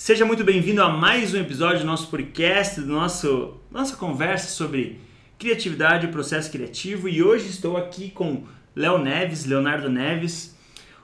[0.00, 5.00] Seja muito bem-vindo a mais um episódio do nosso podcast, do nosso nossa conversa sobre
[5.36, 7.08] criatividade e processo criativo.
[7.08, 8.44] E hoje estou aqui com
[8.76, 10.56] Léo Neves, Leonardo Neves.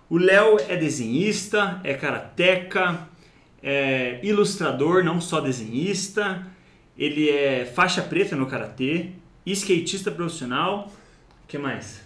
[0.09, 3.09] O Léo é desenhista, é karateca,
[3.61, 6.47] é ilustrador, não só desenhista.
[6.97, 9.09] Ele é faixa preta no karatê,
[9.45, 10.93] skatista profissional.
[11.43, 12.01] O que mais?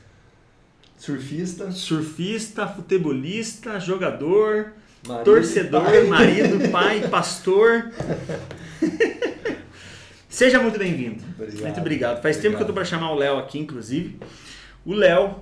[0.96, 1.70] Surfista.
[1.70, 4.72] Surfista, futebolista, jogador,
[5.08, 6.04] Marido, torcedor, pai.
[6.04, 7.90] marido, pai, pastor.
[10.28, 11.24] Seja muito bem-vindo.
[11.36, 11.62] Obrigado.
[11.62, 12.22] Muito obrigado.
[12.22, 12.74] Faz tempo que eu tô Obrigado.
[12.74, 14.18] para chamar o Léo aqui, inclusive.
[14.84, 15.36] O Léo,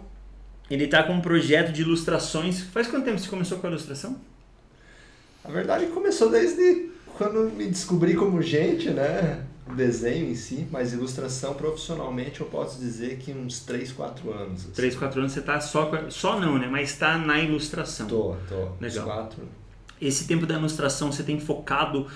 [0.70, 2.60] ele tá com um projeto de ilustrações.
[2.60, 4.16] Faz quanto tempo você começou com a ilustração?
[5.44, 9.42] A verdade começou desde quando me descobri como gente, né?
[9.74, 14.62] Desenho em si, mas ilustração profissionalmente eu posso dizer que uns 3, 4 anos.
[14.62, 14.72] assim.
[14.72, 15.90] 3, 4 anos você tá só.
[16.08, 16.68] Só não, né?
[16.70, 18.06] Mas tá na ilustração.
[18.06, 18.68] Tô, tô.
[18.80, 19.04] Legal.
[19.04, 19.42] Uns 4.
[20.00, 22.06] Esse tempo da ilustração você tem focado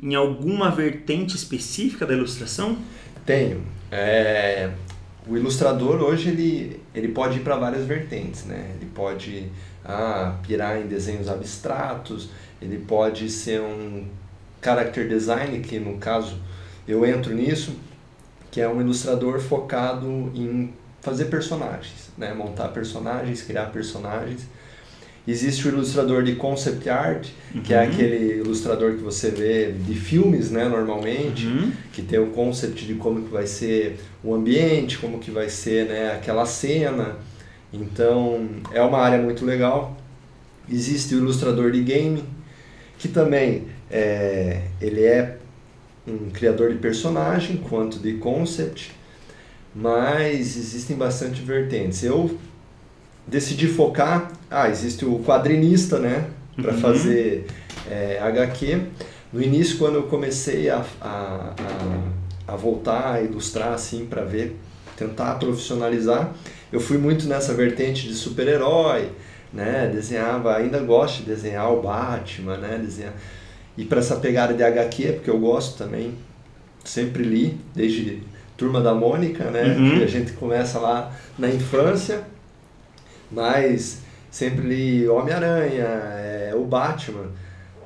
[0.00, 2.78] em alguma vertente específica da ilustração?
[3.26, 3.62] Tenho.
[3.90, 4.70] É,
[5.26, 8.72] o ilustrador hoje ele, ele pode ir para várias vertentes, né?
[8.76, 9.50] Ele pode
[9.84, 14.06] ah, pirar em desenhos abstratos, ele pode ser um
[14.62, 16.36] character design, que no caso
[16.88, 17.72] eu entro nisso,
[18.50, 22.34] que é um ilustrador focado em fazer personagens, né?
[22.34, 24.42] Montar personagens, criar personagens.
[25.28, 27.28] Existe o ilustrador de concept art,
[27.62, 27.88] que é Uhum.
[27.88, 31.70] aquele ilustrador que você vê de filmes, né, normalmente, Uhum.
[31.92, 35.86] que tem o concept de como que vai ser o ambiente, como que vai ser
[35.86, 37.16] né, aquela cena.
[37.72, 39.96] Então é uma área muito legal.
[40.68, 42.24] Existe o ilustrador de game,
[42.98, 45.36] que também é, ele é
[46.10, 48.92] um criador de personagem quanto de concept,
[49.74, 52.02] mas existem bastante vertentes.
[52.02, 52.38] Eu
[53.26, 56.80] decidi focar, ah, existe o quadrinista, né, para Uhum.
[56.80, 57.46] fazer
[57.90, 58.80] é, HQ.
[59.32, 61.54] No início, quando eu comecei a, a,
[62.48, 64.56] a, a voltar a ilustrar assim para ver,
[64.96, 66.32] tentar profissionalizar,
[66.72, 69.08] eu fui muito nessa vertente de super-herói,
[69.52, 69.88] né?
[69.92, 72.80] Desenhava, ainda gosto de desenhar o Batman, né?
[72.84, 73.12] Desenhar
[73.76, 76.14] e para essa pegada de HQ, porque eu gosto também,
[76.84, 78.22] sempre li desde
[78.56, 79.74] Turma da Mônica, né?
[79.76, 79.98] Uhum.
[79.98, 82.22] Que a gente começa lá na infância,
[83.30, 83.98] mas
[84.30, 87.26] sempre li Homem-Aranha, é, o Batman,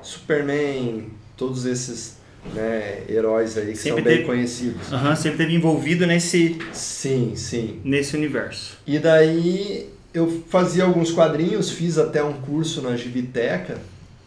[0.01, 1.07] Superman,
[1.37, 2.17] todos esses
[2.53, 4.91] né, heróis aí que Sempre são bem teve- conhecidos.
[4.93, 7.79] Aham, sempre esteve envolvido nesse, Sim, sim.
[7.83, 8.77] nesse universo.
[8.85, 13.77] E daí eu fazia alguns quadrinhos, fiz até um curso na Gibiteca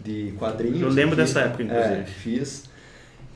[0.09, 0.81] de quadrinhos.
[0.81, 1.23] Eu lembro aqui.
[1.23, 1.95] dessa época, inclusive.
[1.95, 2.65] É, fiz.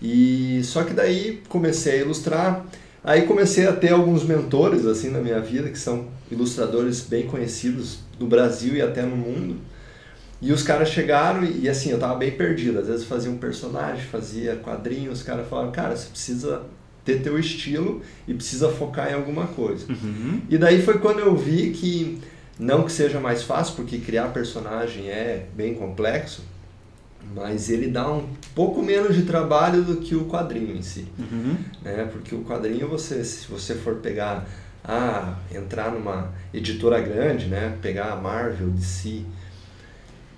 [0.00, 2.66] E só que daí comecei a ilustrar.
[3.05, 7.99] Aí comecei a ter alguns mentores assim na minha vida que são ilustradores bem conhecidos
[8.19, 9.56] no Brasil e até no mundo.
[10.41, 12.81] E os caras chegaram e, assim, eu tava bem perdido.
[12.81, 16.62] Às vezes fazia um personagem, fazia quadrinhos, os caras falavam, cara, você precisa
[17.04, 19.87] ter teu estilo e precisa focar em alguma coisa.
[19.89, 20.41] Uhum.
[20.49, 22.19] E daí foi quando eu vi que,
[22.59, 26.43] não que seja mais fácil, porque criar personagem é bem complexo,
[27.34, 31.06] mas ele dá um pouco menos de trabalho do que o quadrinho em si.
[31.19, 31.56] Uhum.
[31.83, 32.09] Né?
[32.10, 34.47] Porque o quadrinho, você, se você for pegar,
[34.84, 37.77] ah, entrar numa editora grande, né?
[37.81, 39.25] pegar a Marvel, DC,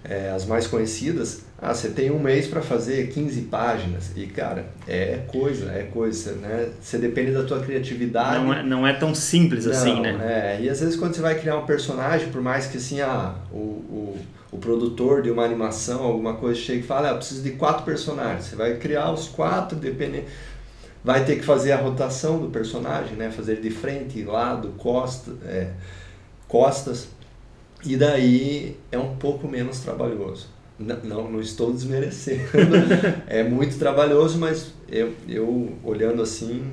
[0.05, 4.11] é, as mais conhecidas, ah, você tem um mês para fazer 15 páginas.
[4.15, 6.69] E, cara, é coisa, é coisa, né?
[6.79, 8.45] Você depende da tua criatividade.
[8.45, 10.59] Não, é, não é tão simples assim, Não, né?
[10.59, 13.35] É, e às vezes quando você vai criar um personagem, por mais que assim, ah,
[13.51, 14.19] o, o,
[14.53, 17.83] o produtor de uma animação, alguma coisa, chega e fala, ah, eu preciso de quatro
[17.83, 18.45] personagens.
[18.45, 20.27] Você vai criar os quatro, dependendo.
[21.03, 23.31] Vai ter que fazer a rotação do personagem, né?
[23.31, 25.71] Fazer de frente, lado, costa, é,
[26.47, 27.09] costas.
[27.85, 30.49] E daí é um pouco menos trabalhoso.
[30.79, 32.49] Não, não estou desmerecendo.
[33.29, 36.73] é muito trabalhoso, mas eu, eu olhando assim,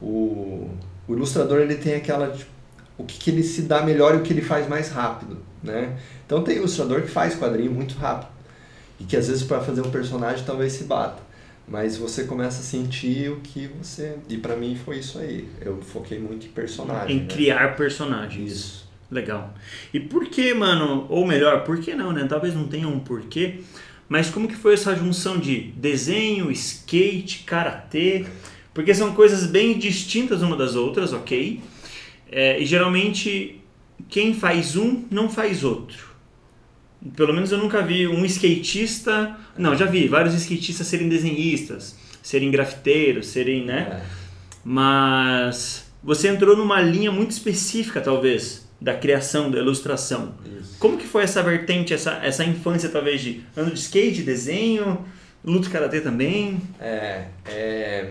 [0.00, 0.68] o,
[1.06, 2.50] o ilustrador ele tem aquela tipo,
[2.96, 5.96] o que, que ele se dá melhor e o que ele faz mais rápido, né?
[6.24, 8.30] Então tem ilustrador que faz quadrinho muito rápido
[8.98, 11.20] e que às vezes para fazer um personagem talvez se bata,
[11.66, 15.48] mas você começa a sentir o que você e para mim foi isso aí.
[15.60, 17.16] Eu foquei muito em personagem.
[17.16, 17.26] Em né?
[17.28, 18.52] criar personagens.
[18.52, 18.91] Isso.
[19.12, 19.52] Legal.
[19.92, 22.24] E por que, mano, ou melhor, por que não, né?
[22.26, 23.60] Talvez não tenha um porquê,
[24.08, 28.24] mas como que foi essa junção de desenho, skate, karatê?
[28.72, 31.60] Porque são coisas bem distintas uma das outras, ok?
[32.30, 33.60] É, e geralmente
[34.08, 36.10] quem faz um não faz outro.
[37.14, 39.36] Pelo menos eu nunca vi um skatista.
[39.58, 44.00] Não, já vi vários skatistas serem desenhistas, serem grafiteiros, serem, né?
[44.02, 44.22] É.
[44.64, 50.34] Mas você entrou numa linha muito específica, talvez, da criação, da ilustração.
[50.60, 50.76] Isso.
[50.78, 54.98] Como que foi essa vertente, essa, essa infância, talvez, de ano de skate, desenho?
[55.44, 56.60] Luta karatê também?
[56.80, 58.10] É, é.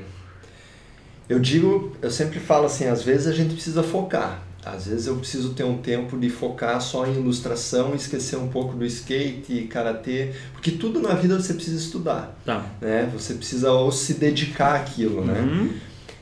[1.29, 4.43] Eu digo, eu sempre falo assim, às vezes a gente precisa focar.
[4.63, 8.75] Às vezes eu preciso ter um tempo de focar só em ilustração, esquecer um pouco
[8.75, 12.63] do skate e karatê, porque tudo na vida você precisa estudar, Tá.
[12.79, 13.09] né?
[13.13, 15.39] Você precisa ou se dedicar àquilo, né?
[15.39, 15.69] Uhum.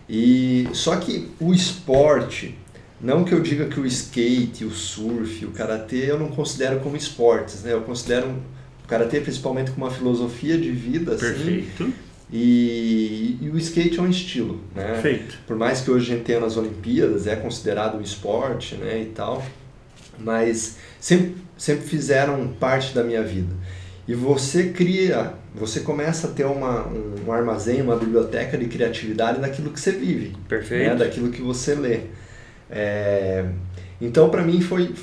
[0.07, 2.55] E só que o esporte,
[3.01, 6.97] não que eu diga que o skate, o surf, o karatê eu não considero como
[6.97, 7.73] esportes, né?
[7.73, 8.27] Eu considero
[8.83, 11.93] o karatê principalmente como uma filosofia de vida, assim, Perfeito.
[12.31, 14.93] e, e o skate é um estilo, né?
[14.93, 15.37] Perfeito.
[15.47, 19.05] Por mais que hoje a gente tenha nas Olimpíadas, é considerado um esporte, né, e
[19.05, 19.45] tal,
[20.17, 23.53] mas sempre, sempre fizeram parte da minha vida.
[24.05, 29.39] E você cria, você começa a ter uma, um, um armazém, uma biblioteca de criatividade
[29.39, 30.95] daquilo que você vive, né, Perfeito.
[30.97, 32.01] daquilo que você lê.
[32.69, 33.45] É,
[33.99, 34.93] então, para mim, foi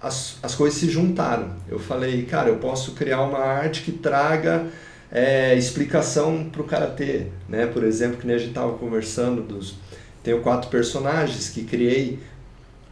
[0.00, 1.50] as, as coisas se juntaram.
[1.68, 4.66] Eu falei, cara, eu posso criar uma arte que traga
[5.12, 7.66] é, explicação para o karatê, né?
[7.66, 9.74] Por exemplo, que nem a gente estava conversando dos
[10.22, 12.18] tenho quatro personagens que criei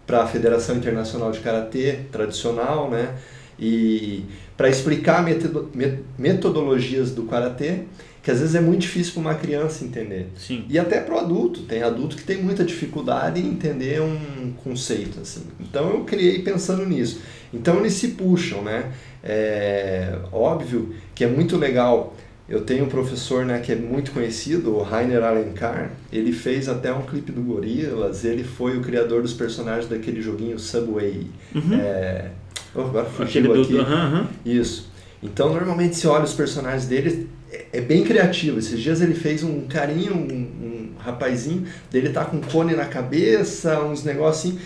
[0.06, 3.14] para a Federação Internacional de Karatê tradicional, né?
[3.58, 4.24] E
[4.56, 7.82] para explicar metodo- met- metodologias do karatê,
[8.28, 10.26] que às vezes é muito difícil para uma criança entender.
[10.36, 10.66] Sim.
[10.68, 15.18] E até para o adulto, tem adulto que tem muita dificuldade em entender um conceito
[15.20, 15.44] assim.
[15.58, 17.22] Então eu criei pensando nisso.
[17.54, 18.92] Então eles se puxam, né?
[19.24, 22.14] É óbvio que é muito legal.
[22.46, 25.90] Eu tenho um professor, né, que é muito conhecido, o Rainer Alencar.
[26.12, 28.26] Ele fez até um clipe do Gorillaz.
[28.26, 31.28] Ele foi o criador dos personagens daquele joguinho Subway.
[31.54, 31.72] Uhum.
[31.80, 32.30] É...
[32.74, 33.72] oh, agora fugiu aqui.
[33.72, 34.28] do- aham, aham.
[34.44, 34.90] Isso.
[35.22, 38.58] Então, normalmente, se olha os personagens dele, é- é bem criativo.
[38.58, 40.18] Esses dias ele fez um carinho, um,
[40.66, 44.60] um rapazinho, dele tá com um cone na cabeça, uns negócios assim.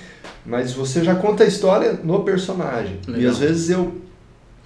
[0.44, 2.98] Mas você já conta a história no personagem.
[3.06, 3.30] E Legal.
[3.32, 4.00] às vezes eu,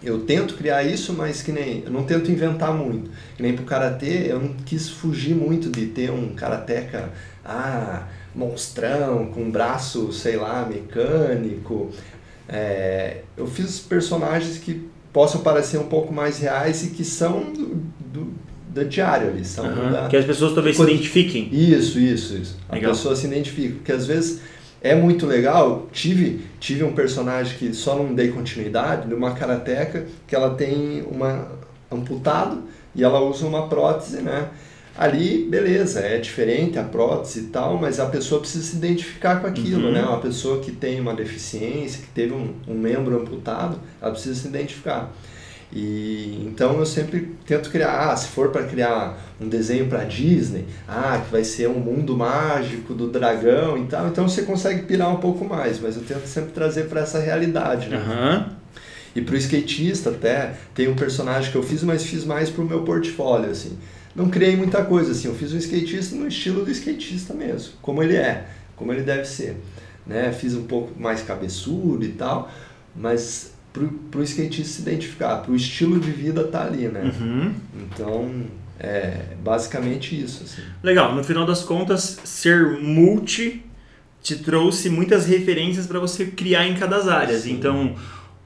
[0.03, 1.83] eu tento criar isso, mas que nem.
[1.85, 3.11] Eu não tento inventar muito.
[3.37, 7.11] Que nem pro karatê, eu não quis fugir muito de ter um karateca.
[7.45, 8.05] Ah,
[8.35, 11.91] monstrão, com um braço, sei lá, mecânico.
[12.49, 17.83] É, eu fiz personagens que possam parecer um pouco mais reais e que são do,
[18.13, 18.35] do,
[18.69, 19.43] da diário ali.
[19.47, 19.91] São Aham.
[19.91, 21.49] da- Que as pessoas talvez Coisa- se identifiquem.
[21.51, 22.57] Isso, isso, isso.
[22.69, 22.91] A Legal.
[22.93, 23.77] pessoa se identifica.
[23.77, 24.41] Porque às vezes
[24.83, 25.87] é muito legal.
[25.91, 31.03] Tive, tive um personagem que só não dei continuidade, de uma karateca, que ela tem
[31.11, 31.49] uma
[31.91, 32.65] amputado
[32.95, 34.49] e ela usa uma prótese, né?
[34.99, 39.47] Ali, beleza, é diferente a prótese e tal, mas a pessoa precisa se identificar com
[39.47, 39.93] aquilo, Uhum.
[39.93, 40.03] né?
[40.03, 44.49] Uma pessoa que tem uma deficiência, que teve um, um membro amputado, ela precisa se
[44.49, 45.13] identificar.
[45.73, 50.65] E então eu sempre tento criar, ah, se for para criar um desenho para Disney,
[50.89, 55.13] ah, que vai ser um mundo mágico do dragão e tal, então você consegue pirar
[55.13, 57.97] um pouco mais, mas eu tento sempre trazer para essa realidade, né?
[57.97, 58.53] Aham.
[59.15, 62.83] E pro skatista até, tem um personagem que eu fiz, mas fiz mais pro meu
[62.83, 63.77] portfólio, assim.
[64.17, 68.03] Não criei muita coisa, assim, eu fiz um skatista no estilo do skatista mesmo, como
[68.03, 69.57] ele é, como ele deve ser.
[70.07, 70.33] Né?
[70.33, 72.51] Fiz um pouco mais cabeçudo e tal,
[72.95, 77.13] mas pro, pro skatista se identificar, pro estilo de vida tá ali, né?
[77.21, 77.55] Uhum.
[77.75, 78.45] Então,
[78.81, 80.63] é basicamente isso, assim.
[80.83, 83.63] Legal, no final das contas, ser multi
[84.23, 86.97] te trouxe muitas referências para você criar em cada.
[87.39, 87.53] Sim.
[87.53, 87.95] Então,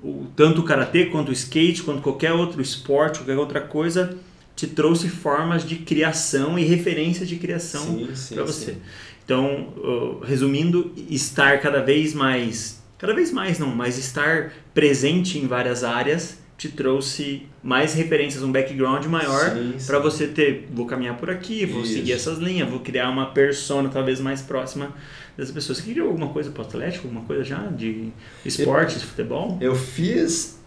[0.03, 4.19] o, tanto o karatê quanto o skate, quanto qualquer outro esporte, qualquer outra coisa,
[4.61, 8.73] te trouxe formas de criação e referências de criação para você.
[8.73, 8.77] sim.
[9.25, 15.83] Então, resumindo, estar cada vez mais, cada vez mais não, mas estar presente em várias
[15.83, 21.65] áreas te trouxe mais referências, um background maior para você ter, vou caminhar por aqui,
[21.65, 21.95] vou Isso.
[21.95, 24.95] seguir essas linhas, vou criar uma persona talvez mais próxima
[25.39, 25.79] dessas pessoas.
[25.79, 28.13] Você criou alguma coisa para o Atlético, alguma coisa já de
[28.45, 29.57] esportes, futebol?
[29.59, 30.60] Eu fiz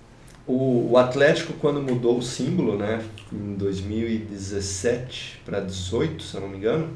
[0.46, 3.02] o, o Atlético quando mudou o símbolo, né?
[3.32, 6.90] Em 2017 para 18, se eu não me engano.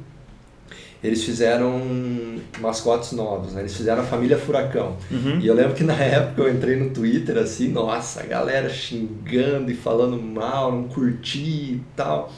[1.04, 1.80] Eles fizeram
[2.60, 3.62] mascotes novos, né?
[3.62, 4.98] Eles fizeram a família Furacão.
[5.12, 5.40] Uhum.
[5.40, 9.72] E eu lembro que na época eu entrei no Twitter assim, nossa, a galera xingando
[9.72, 12.34] e falando mal, não curti e tal.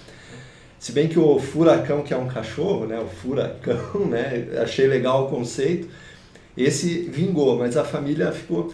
[0.77, 2.99] Se bem que o Furacão, que é um cachorro, né?
[2.99, 4.47] O Furacão, né?
[4.61, 5.87] Achei legal o conceito.
[6.55, 8.73] Esse vingou, mas a família ficou.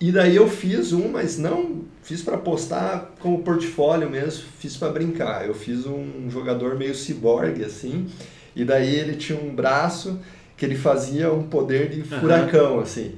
[0.00, 4.92] E daí eu fiz um, mas não fiz para postar como portfólio mesmo, fiz para
[4.92, 5.46] brincar.
[5.46, 8.06] Eu fiz um jogador meio ciborgue assim,
[8.54, 10.18] e daí ele tinha um braço
[10.56, 13.14] que ele fazia um poder de furacão assim.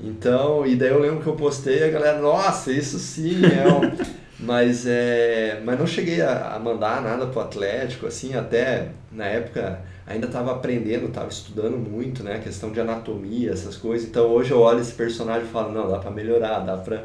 [0.00, 4.23] Então, e daí eu lembro que eu postei a galera, nossa, isso sim é um...
[4.44, 9.80] mas é, mas não cheguei a, a mandar nada pro Atlético assim, até na época
[10.06, 14.08] ainda estava aprendendo, estava estudando muito, né, questão de anatomia, essas coisas.
[14.08, 17.04] Então hoje eu olho esse personagem e falo, não, dá para melhorar, dá para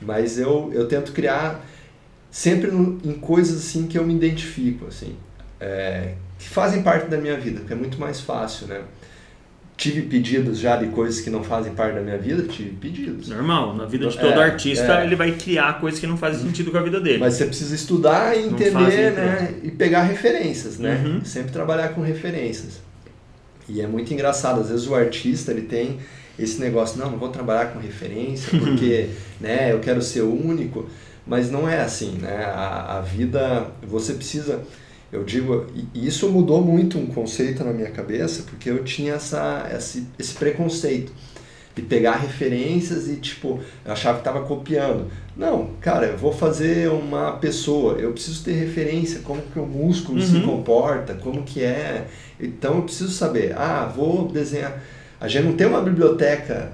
[0.00, 1.60] Mas eu eu tento criar
[2.30, 5.16] sempre no, em coisas assim que eu me identifico, assim,
[5.60, 8.82] é, que fazem parte da minha vida, que é muito mais fácil, né?
[9.76, 12.44] Tive pedidos já de coisas que não fazem parte da minha vida?
[12.44, 13.28] Tive pedidos.
[13.28, 15.04] Normal, na vida de todo É, artista é.
[15.04, 17.18] ele vai criar coisas que não fazem sentido com a vida dele.
[17.18, 19.54] Mas você precisa estudar e entender, fazem né?
[19.64, 21.02] E pegar referências, né?
[21.04, 21.24] Uhum.
[21.24, 22.80] Sempre trabalhar com referências.
[23.68, 25.98] E é muito engraçado, às vezes o artista ele tem
[26.38, 29.08] esse negócio, não, não vou trabalhar com referência porque,
[29.40, 30.88] né, eu quero ser único,
[31.26, 32.44] mas não é assim, né?
[32.44, 34.62] A, a vida, você precisa,
[35.14, 39.70] eu digo, e isso mudou muito um conceito na minha cabeça, porque eu tinha essa,
[39.76, 41.12] esse, esse preconceito
[41.74, 45.10] de pegar referências e tipo, eu achava que estava copiando.
[45.36, 50.20] Não, cara, eu vou fazer uma pessoa, eu preciso ter referência, como que o músculo
[50.22, 50.42] se Uhum.
[50.42, 52.06] comporta, como que é.
[52.38, 54.80] Então eu preciso saber, ah, vou desenhar.
[55.20, 56.72] A gente não tem uma biblioteca,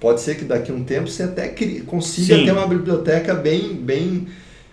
[0.00, 1.48] pode ser que daqui a um tempo você até
[1.86, 2.44] consiga Sim.
[2.44, 4.28] ter uma biblioteca bem, bem,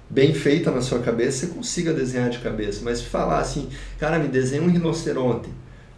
[0.10, 2.82] bem feita na sua cabeça, você consiga desenhar de cabeça.
[2.84, 5.50] Mas falar assim, cara, me desenha um rinoceronte.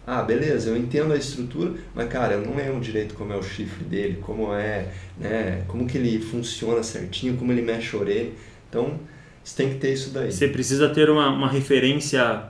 [0.06, 3.42] Ah, beleza, eu entendo a estrutura, mas cara, eu não lembro direito como é o
[3.42, 8.32] chifre dele, como é, né, como que ele funciona certinho, como ele mexe a orelha.
[8.68, 8.98] Então,
[9.44, 10.32] você tem que ter isso daí.
[10.32, 12.44] Você precisa ter uma, uma referência.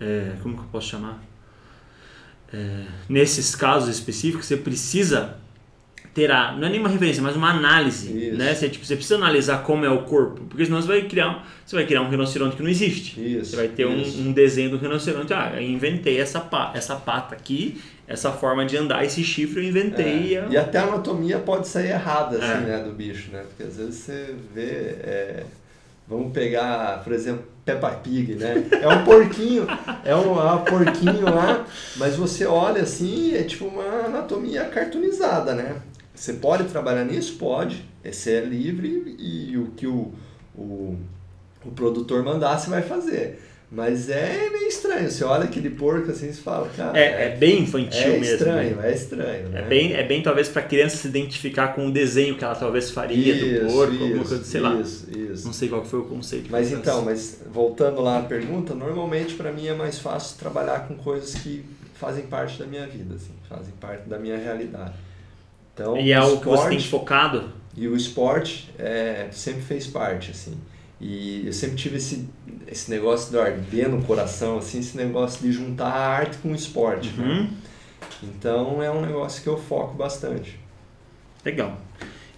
[0.00, 1.22] é, como que eu posso chamar?
[2.52, 5.38] É, nesses casos específicos, você precisa
[6.14, 8.36] ter a, não é nenhuma referência, mas uma análise, Isso.
[8.36, 8.54] né?
[8.54, 11.74] Você, tipo, você precisa analisar como é o corpo, porque senão você vai criar, você
[11.74, 13.18] vai criar um rinoceronte que não existe.
[13.38, 13.50] Isso.
[13.52, 15.32] Você vai ter um, um desenho do rinoceronte.
[15.32, 19.68] Ah, eu inventei essa, pa, essa pata aqui, essa forma de andar, esse chifre eu
[19.70, 20.36] inventei.
[20.36, 22.76] É, E até a anatomia pode sair errada, assim, É.
[22.76, 23.42] né, do bicho, né?
[23.48, 24.68] Porque às vezes você vê.
[25.02, 25.42] é,
[26.08, 28.66] Vamos pegar, por exemplo, Peppa Pig, né?
[28.82, 29.66] É um porquinho,
[30.04, 31.64] é um, é um porquinho lá,
[31.96, 35.76] mas você olha assim, é tipo uma anatomia cartoonizada, né?
[36.22, 37.34] Você pode trabalhar nisso?
[37.36, 37.84] Pode.
[38.04, 40.12] Você é livre e o que o,
[40.54, 40.96] o,
[41.64, 43.42] o produtor mandar, você vai fazer.
[43.68, 45.10] Mas é meio estranho.
[45.10, 46.96] Você olha aquele porco assim e fala, cara.
[46.96, 48.34] É, é bem infantil é mesmo.
[48.34, 48.88] estranho, né?
[48.88, 49.46] é estranho.
[49.48, 49.62] É né?
[49.62, 53.34] bem, é bem talvez para criança se identificar com o desenho que ela talvez faria
[53.34, 54.76] do porco, alguma coisa, sei lá.
[54.76, 55.44] Isso, isso.
[55.44, 56.52] Não sei qual foi o conceito.
[56.52, 60.94] Mas então, mas voltando lá à pergunta, normalmente para mim é mais fácil trabalhar com
[60.94, 61.64] coisas que
[61.94, 64.94] fazem parte da minha vida, assim, fazem parte da minha realidade.
[65.74, 67.50] Então, E é o que você tem focado?
[67.76, 70.56] E o esporte é, sempre fez parte, assim.
[71.00, 72.28] E eu sempre tive esse,
[72.68, 76.54] esse negócio de arder no coração, assim, esse negócio de juntar a arte com o
[76.54, 77.10] esporte.
[77.10, 77.24] né?
[77.24, 77.50] Uhum.
[78.22, 80.60] Então é um negócio que eu foco bastante.
[81.44, 81.76] Legal.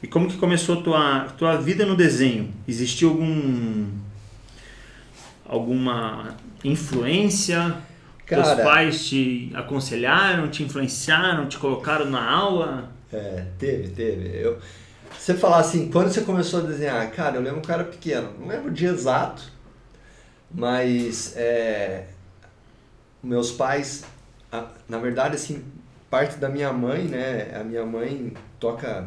[0.02, 2.52] E como que começou a tua, tua vida no desenho?
[2.66, 3.86] Existiu algum
[5.46, 7.76] alguma influência?
[8.34, 12.90] Teus Cara- pais te aconselharam, te influenciaram, te colocaram na aula?
[13.12, 14.28] É, teve, teve.
[14.40, 14.58] Eu,
[15.18, 17.10] você falar assim, quando você começou a desenhar?
[17.12, 19.42] Cara, eu lembro um cara pequeno, não lembro o dia exato,
[20.50, 22.06] mas é,
[23.22, 24.04] meus pais,
[24.88, 25.64] na verdade, assim,
[26.10, 27.52] parte da minha mãe, né?
[27.58, 29.06] A minha mãe toca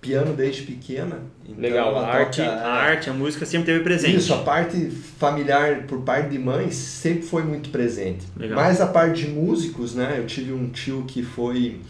[0.00, 1.20] piano desde pequena.
[1.44, 1.96] Então Legal.
[1.96, 4.16] A arte, toca, a é, arte, a música sempre teve presente.
[4.16, 8.26] isso, a parte familiar por parte de mãe sempre foi muito presente.
[8.36, 8.56] Legal.
[8.56, 10.16] Mas a parte de músicos, né?
[10.18, 11.80] Eu tive um tio que foi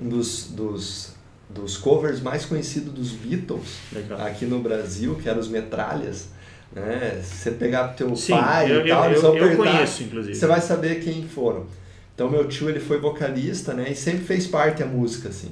[0.00, 1.14] um dos, dos,
[1.48, 4.20] dos covers mais conhecidos dos Beatles Legal.
[4.22, 6.28] aqui no Brasil, que eram os Metralhas.
[6.74, 7.20] Né?
[7.22, 9.48] Se você pegar pro teu Sim, pai eu, e tal, eu, eles eu, vão eu
[9.48, 10.34] perguntar, conheço, inclusive.
[10.34, 11.66] você vai saber quem foram.
[12.14, 13.90] Então meu tio ele foi vocalista, né?
[13.90, 15.50] E sempre fez parte a música, assim.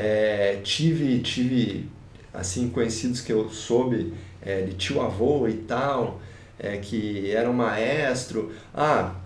[0.00, 1.88] É, tive, tive,
[2.32, 6.20] assim, conhecidos que eu soube é, de tio avô e tal,
[6.56, 8.52] é, que era um maestro.
[8.72, 9.16] Ah,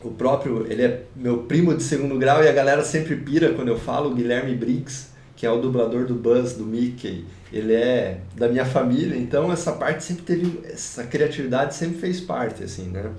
[0.00, 3.66] o próprio, ele é meu primo de segundo grau e a galera sempre pira quando
[3.66, 7.24] eu falo, o Guilherme Briggs, que é o dublador do Buzz, do Mickey.
[7.52, 12.62] Ele é da minha família, então essa parte sempre teve, essa criatividade sempre fez parte,
[12.62, 13.10] assim, né?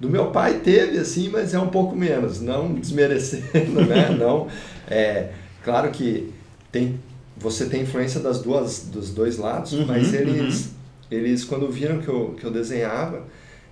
[0.00, 4.08] Do meu pai teve, assim, mas é um pouco menos, não desmerecendo, né?
[4.18, 4.48] Não,
[4.88, 5.28] é,
[5.62, 6.37] claro que
[6.72, 6.98] tem,
[7.36, 10.70] você tem influência das duas, dos dois lados, Uhum, mas eles,
[11.10, 13.22] eles quando viram que eu, que eu desenhava,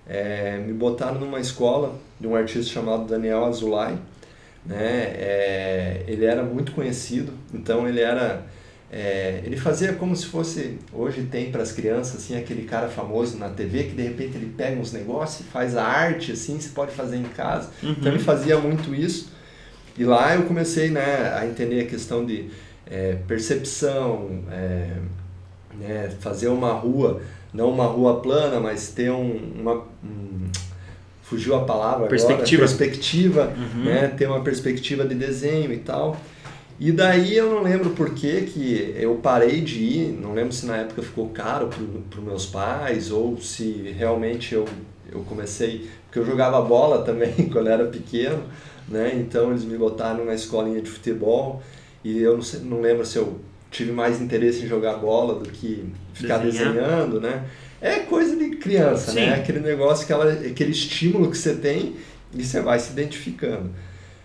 [0.07, 3.95] é, me botaram numa escola de um artista chamado Daniel Azulay,
[4.65, 4.75] né?
[5.17, 8.45] É, ele era muito conhecido, então ele era
[8.91, 13.37] é, ele fazia como se fosse hoje tem para as crianças assim aquele cara famoso
[13.37, 16.69] na TV que de repente ele pega uns negócios e faz a arte assim você
[16.69, 17.91] pode fazer em casa Uhum.
[17.99, 19.29] então ele fazia muito isso
[19.97, 22.45] e lá eu comecei né, a entender a questão de
[22.89, 24.89] é, percepção é,
[25.79, 27.21] né, fazer uma rua
[27.53, 30.49] não uma rua plana mas ter um, uma um,
[31.23, 32.63] fugiu a palavra Perspectiva.
[32.63, 33.83] agora perspectiva Uhum.
[33.83, 36.15] né, ter uma perspectiva de desenho e tal
[36.79, 40.65] E daí eu não lembro por que que eu parei de ir, não lembro se
[40.67, 41.69] na época ficou caro
[42.09, 44.63] para os meus pais ou se realmente eu,
[45.11, 48.43] eu comecei, porque eu jogava bola também quando era pequeno,
[48.87, 49.11] né?
[49.15, 51.63] Então eles me botaram na escolinha de futebol
[52.07, 53.37] e eu não, sei, não lembro se eu
[53.69, 55.83] tive mais interesse em jogar bola do que
[56.13, 56.73] ficar Desenhar.
[56.73, 57.45] desenhando, né?
[57.81, 59.21] É coisa de criança, né?
[59.21, 59.27] Sim.
[59.27, 59.35] né?
[59.35, 61.97] Aquele negócio, aquela, aquele estímulo que você tem
[62.33, 63.71] e você vai se identificando.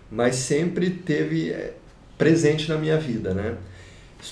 [0.08, 1.74] Mas sempre teve é,
[2.16, 3.56] presente na minha vida, né?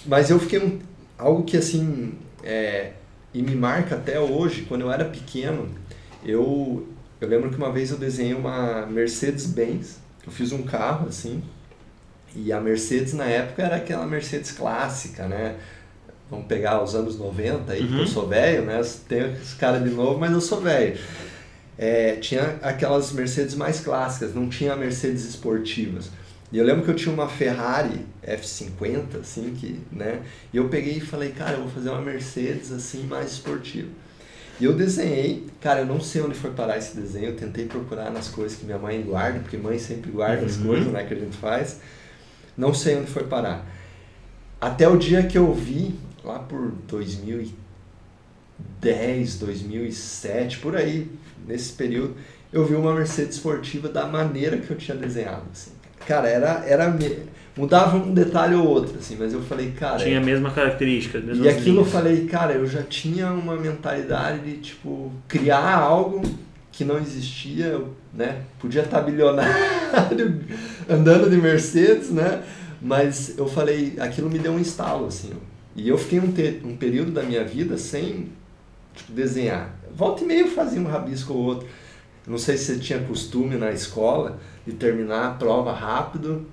[0.07, 0.79] Mas eu fiquei um,
[1.19, 2.15] algo que assim
[2.45, 2.93] é,
[3.35, 4.65] e me marca até hoje.
[4.69, 5.69] Quando eu era pequeno,
[6.25, 6.87] eu
[7.21, 9.99] eu lembro que uma vez eu desenhei uma Mercedes-Benz.
[10.25, 11.43] Eu fiz um carro assim
[12.35, 15.57] e a Mercedes na época era aquela Mercedes clássica, né?
[16.31, 17.87] Vamos pegar os anos 90 aí, uhum.
[17.89, 18.07] que eu uhum.
[18.07, 18.81] sou velho, né?
[19.09, 20.97] Tenho esse cara de novo, mas eu sou velho.
[21.77, 26.11] É, tinha aquelas Mercedes mais clássicas, não tinha Mercedes esportivas.
[26.53, 30.21] E eu lembro que eu tinha uma Ferrari F50, assim, que, né?
[30.53, 33.89] E eu peguei e falei, cara, eu vou fazer uma Mercedes, assim, mais esportiva.
[34.61, 38.11] E eu desenhei, cara, eu não sei onde foi parar esse desenho, eu tentei procurar
[38.11, 40.47] nas coisas que minha mãe guarda, porque mãe sempre guarda uhum.
[40.47, 41.81] as coisas, né, que a gente faz.
[42.61, 43.65] Não sei onde foi parar.
[44.61, 51.11] Até o dia que eu vi, lá por 2010, 2007, por aí,
[51.49, 52.17] nesse período,
[52.53, 55.71] eu vi uma Mercedes esportiva da maneira que eu tinha desenhado, assim.
[56.07, 56.95] Cara, era, era
[57.57, 59.97] mudava um detalhe ou outro, assim, mas eu falei, cara.
[59.97, 61.67] Tinha a mesma característica, E aquilo linhas.
[61.67, 66.21] eu falei, cara, eu já tinha uma mentalidade de, tipo, criar algo
[66.81, 67.79] que não existia,
[68.15, 68.41] né?
[68.59, 70.41] Podia estar bilionário
[70.89, 72.43] andando de Mercedes, né?
[72.81, 75.31] Mas eu falei, aquilo me deu um instalo, assim.
[75.77, 78.31] E eu fiquei um, te, um período da minha vida sem
[78.95, 79.79] tipo, desenhar.
[79.95, 81.69] Volta e meio fazia um rabisco ou outro.
[82.27, 86.47] Não sei se você tinha costume na escola de terminar a prova rápido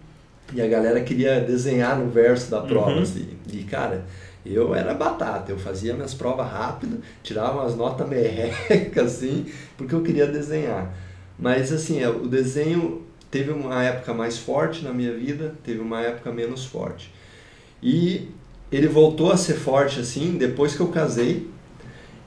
[0.54, 3.02] e a galera queria desenhar no verso da prova, uhum.
[3.02, 3.30] assim.
[3.50, 4.04] E, cara,
[4.46, 10.02] eu era batata, eu fazia minhas provas rápido, tirava umas notas merrecas, assim, porque eu
[10.02, 10.94] queria desenhar.
[11.38, 16.02] Mas, assim, é, o desenho teve uma época mais forte na minha vida, teve uma
[16.02, 17.14] época menos forte.
[17.82, 18.30] E
[18.72, 21.48] ele voltou a ser forte, assim, depois que eu casei,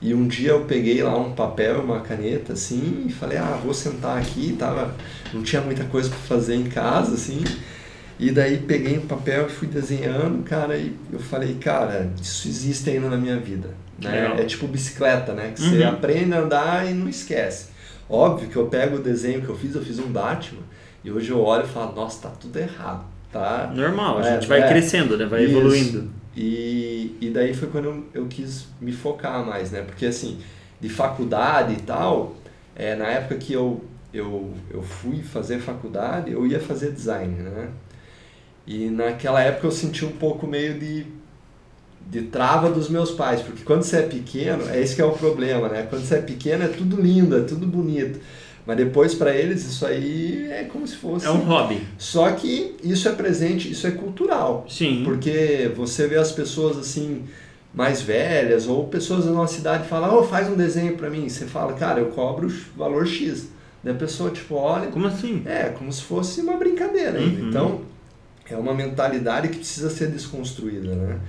[0.01, 3.59] e um dia eu peguei lá um papel e uma caneta, assim, e falei, ah,
[3.63, 4.95] vou sentar aqui, tava,
[5.31, 7.43] não tinha muita coisa para fazer em casa, assim,
[8.21, 12.87] e daí peguei um papel e fui desenhando, cara, e eu falei, cara, isso existe
[12.91, 14.35] ainda na minha vida, né?
[14.37, 15.53] É tipo bicicleta, né?
[15.55, 15.69] Que uhum.
[15.71, 17.69] você aprende a andar e não esquece.
[18.07, 20.61] Óbvio que eu pego o desenho que eu fiz, eu fiz um Batman,
[21.03, 23.03] e hoje eu olho e falo, nossa, tá tudo errado,
[23.33, 23.71] tá?
[23.75, 25.25] Normal, a é, gente vai é, crescendo, né?
[25.25, 25.57] Vai isso.
[25.57, 26.11] evoluindo.
[26.37, 29.81] E, e daí foi quando eu, eu quis me focar mais, né?
[29.81, 30.37] Porque assim,
[30.79, 32.35] de faculdade e tal,
[32.75, 37.69] é, na época que eu, eu, eu fui fazer faculdade, eu ia fazer design, né?
[38.65, 41.05] E naquela época eu senti um pouco meio de,
[42.09, 45.11] de trava dos meus pais, porque quando você é pequeno, é esse que é o
[45.11, 45.87] problema, né?
[45.89, 48.19] Quando você é pequeno é tudo lindo, é tudo bonito.
[48.65, 51.25] Mas depois para eles isso aí é como se fosse.
[51.25, 51.81] É um hobby.
[51.97, 54.65] Só que isso é presente, isso é cultural.
[54.69, 55.01] Sim.
[55.03, 57.23] Porque você vê as pessoas assim
[57.73, 61.27] mais velhas ou pessoas da nossa cidade falam, oh, faz um desenho para mim.
[61.27, 63.49] Você fala, cara, eu cobro valor X.
[63.83, 64.87] Daí a pessoa tipo olha.
[64.87, 65.41] Como assim?
[65.45, 67.19] É, como se fosse uma brincadeira.
[67.19, 67.49] Uhum.
[67.49, 67.81] Então
[68.51, 71.19] é uma mentalidade que precisa ser desconstruída, né?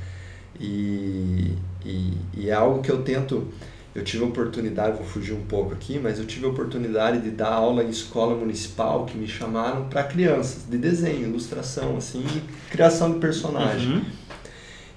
[0.61, 1.55] E,
[1.85, 3.49] e, e é algo que eu tento
[3.95, 7.31] eu tive a oportunidade, vou fugir um pouco aqui, mas eu tive a oportunidade de
[7.31, 12.25] dar aula em escola municipal que me chamaram para crianças, de desenho, ilustração, assim,
[12.71, 13.97] criação de personagem.
[13.97, 14.05] Uhum.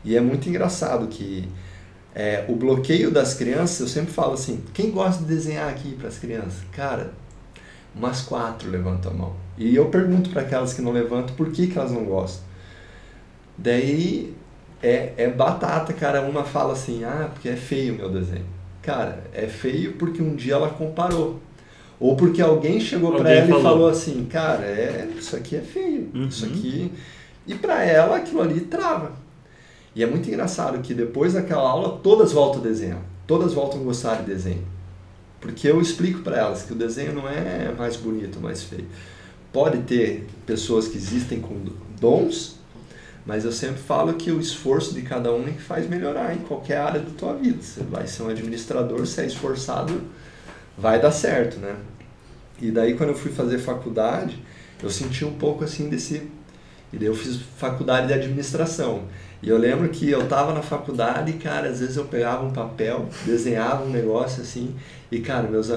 [0.06, 1.46] E é muito engraçado que
[2.14, 6.08] é, o bloqueio das crianças, eu sempre falo assim, quem gosta de desenhar aqui para
[6.08, 6.64] as crianças?
[6.72, 7.12] Cara,
[7.94, 9.36] umas quatro levantam a mão.
[9.58, 12.44] E eu pergunto para aquelas que não levantam por que, que elas não gostam.
[13.58, 14.34] Daí
[14.84, 16.22] é, é batata, cara.
[16.22, 18.46] Uma fala assim, ah, porque é feio o meu desenho.
[18.82, 21.40] Cara, é feio porque um dia ela comparou.
[22.00, 23.60] Ou porque alguém chegou para ela falou.
[23.60, 26.28] e falou assim, cara, é, isso aqui é feio, uhum.
[26.28, 26.92] isso aqui.
[27.48, 29.14] E para ela aquilo ali trava.
[29.96, 33.84] E é muito engraçado que depois daquela aula todas voltam a desenhar, todas voltam a
[33.84, 34.68] gostar de desenho.
[35.40, 38.88] Porque eu explico para elas que o desenho não é mais bonito, mais feio.
[39.56, 41.56] Pode ter pessoas que existem com
[42.00, 42.56] dons
[43.26, 46.40] mas eu sempre falo que o esforço de cada um é que faz melhorar em
[46.40, 47.58] qualquer área da tua vida.
[47.60, 50.00] Você vai ser um administrador, se é esforçado,
[50.78, 51.76] vai dar certo, né?
[52.62, 54.42] E daí quando eu fui fazer faculdade,
[54.82, 56.30] eu senti um pouco assim desse...
[56.94, 59.06] E daí eu fiz faculdade de administração.
[59.42, 62.52] E eu lembro que eu tava na faculdade e, cara, às vezes eu pegava um
[62.52, 64.76] papel, desenhava um negócio assim,
[65.12, 65.72] e, cara, meus...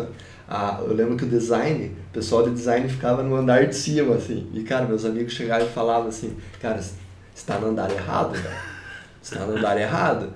[0.48, 4.14] Ah, eu lembro que o design, o pessoal de design ficava no andar de cima,
[4.14, 4.48] assim.
[4.54, 6.80] E, cara, meus amigos chegavam e falavam assim, cara,
[7.34, 8.56] está no andar errado, velho.
[9.22, 10.32] Está no andar errado.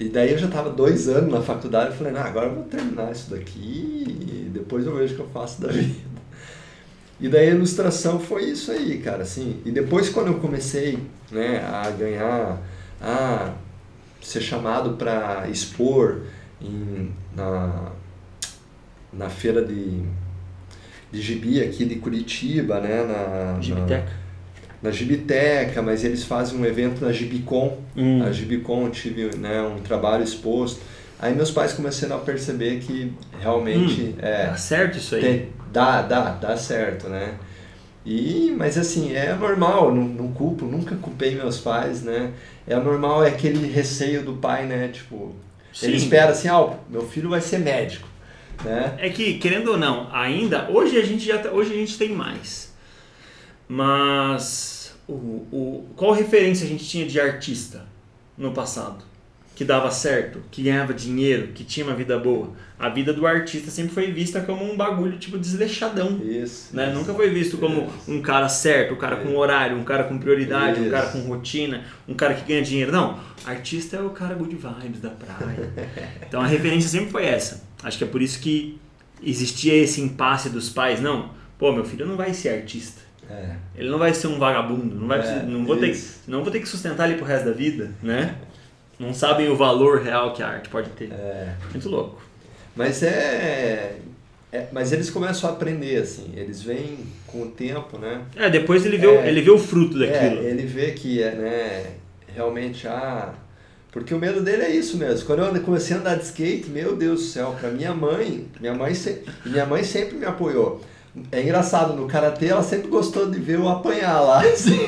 [0.00, 2.64] E daí eu já estava dois anos na faculdade, eu falei, não, agora eu vou
[2.64, 6.12] terminar isso daqui e depois eu vejo o que eu faço da vida.
[7.20, 9.60] E daí a ilustração foi isso aí, cara, assim.
[9.64, 10.98] E depois quando eu comecei,
[11.30, 12.58] né, a ganhar,
[13.00, 13.52] a
[14.20, 16.22] ser chamado para expor
[16.60, 17.92] em, na,
[19.12, 20.02] na feira de,
[21.10, 23.60] de gibi aqui de Curitiba, né, na...
[23.60, 24.04] Gibiteca.
[24.82, 27.78] Na, na Gibiteca, mas eles fazem um evento na Gibicon.
[27.96, 28.22] Hum.
[28.24, 30.80] A Gibicon eu tive né, um trabalho exposto.
[31.20, 35.20] Aí meus pais começaram a perceber que realmente é, Tá certo isso aí.
[35.20, 37.34] tem- dá, dá, dá certo, né?
[38.04, 42.32] E, mas assim, é normal, não, não culpo, nunca culpei meus pais, né?
[42.66, 44.88] É normal, é aquele receio do pai, né?
[44.88, 45.32] Tipo,
[45.80, 46.04] ele Sim.
[46.04, 48.08] espera assim, ó, meu filho vai ser médico,
[48.64, 48.94] né?
[48.98, 52.10] É que, querendo ou não, ainda, hoje a gente já tá- hoje a gente tem
[52.10, 52.72] mais.
[53.68, 57.86] Mas o, o, qual referência a gente tinha de artista
[58.36, 59.04] no passado?
[59.54, 62.52] Que dava certo, que ganhava dinheiro, que tinha uma vida boa.
[62.78, 66.20] A vida do artista sempre foi vista como um bagulho tipo desleixadão.
[66.24, 66.74] Isso.
[66.74, 66.88] Né?
[66.88, 66.98] isso.
[66.98, 68.10] Nunca foi visto como Isso.
[68.10, 70.90] um cara certo, um cara com horário, um cara com prioridade, um Isso.
[70.90, 72.90] cara com rotina, um cara que ganha dinheiro.
[72.90, 75.70] Não, artista é o cara good vibes da praia.
[76.26, 77.62] Então a referência sempre foi essa.
[77.82, 78.78] Acho que é por isso que
[79.22, 81.00] existia esse impasse dos pais.
[81.00, 83.00] Não, pô, meu filho não vai ser artista.
[83.30, 84.94] É, Ele não vai ser um vagabundo.
[84.94, 86.20] Não, vai É, não, vou ter, isso.
[86.26, 88.36] não vou ter que sustentar ele pro resto da vida, né?
[88.98, 91.10] Não sabem o valor real que a arte pode ter.
[91.12, 91.54] é.
[91.70, 92.20] Muito louco.
[92.76, 93.96] Mas é,
[94.52, 96.32] é- Mas eles começam a aprender, assim.
[96.36, 98.20] Eles vêm com o tempo, né?
[98.36, 99.28] É, depois ele vê, o- É.
[99.28, 100.40] ele vê o fruto daquilo.
[100.42, 101.86] É, ele vê que é, né,
[102.34, 103.32] realmente ah,
[103.92, 105.24] porque o medo dele é isso mesmo.
[105.26, 108.74] Quando eu comecei a andar de skate, meu Deus do céu, para minha mãe, minha
[108.74, 110.80] mãe se- minha mãe sempre me apoiou.
[111.30, 114.78] É engraçado, no karatê ela sempre gostou de ver eu apanhar lá, assim,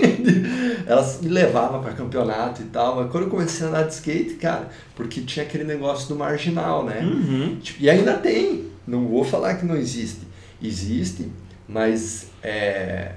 [0.87, 4.35] ela me levava para campeonato e tal, mas quando eu comecei a andar de skate,
[4.35, 7.01] cara, porque tinha aquele negócio do marginal, né?
[7.03, 7.59] Uhum.
[7.63, 10.21] Tipo, E ainda tem, não vou falar que não existe.
[10.63, 11.31] Existe,
[11.69, 13.13] mas é,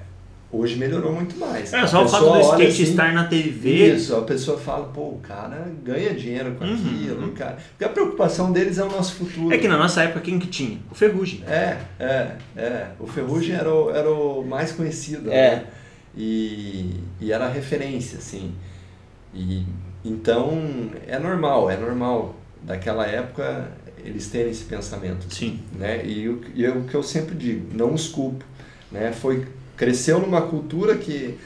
[0.50, 1.72] hoje melhorou muito mais.
[1.72, 3.94] É, A só o fato do skate assim, estar na TV.
[3.94, 6.74] Isso, a pessoa fala, pô, o cara ganha dinheiro com Uhum.
[6.74, 7.58] aquilo, cara.
[7.70, 9.52] Porque a preocupação deles é o nosso futuro.
[9.54, 10.78] É que na nossa época quem que tinha?
[10.90, 11.44] O Ferrugem.
[11.46, 12.86] É, é, é.
[12.98, 15.30] O Ferrugem era o, era o mais conhecido.
[15.30, 15.56] É.
[15.56, 15.64] Né?
[16.16, 18.52] E, e era a referência, assim.
[19.34, 19.64] E,
[20.04, 20.50] então,
[21.06, 22.34] é normal, é normal.
[22.62, 23.68] Daquela época,
[24.04, 25.32] eles terem esse pensamento.
[25.32, 25.60] Sim.
[25.72, 26.04] Né?
[26.04, 28.44] E, o- e é o que eu sempre digo, não os culpo.
[28.90, 29.12] Né?
[29.12, 29.46] Foi,
[29.78, 31.38] cresceu numa cultura que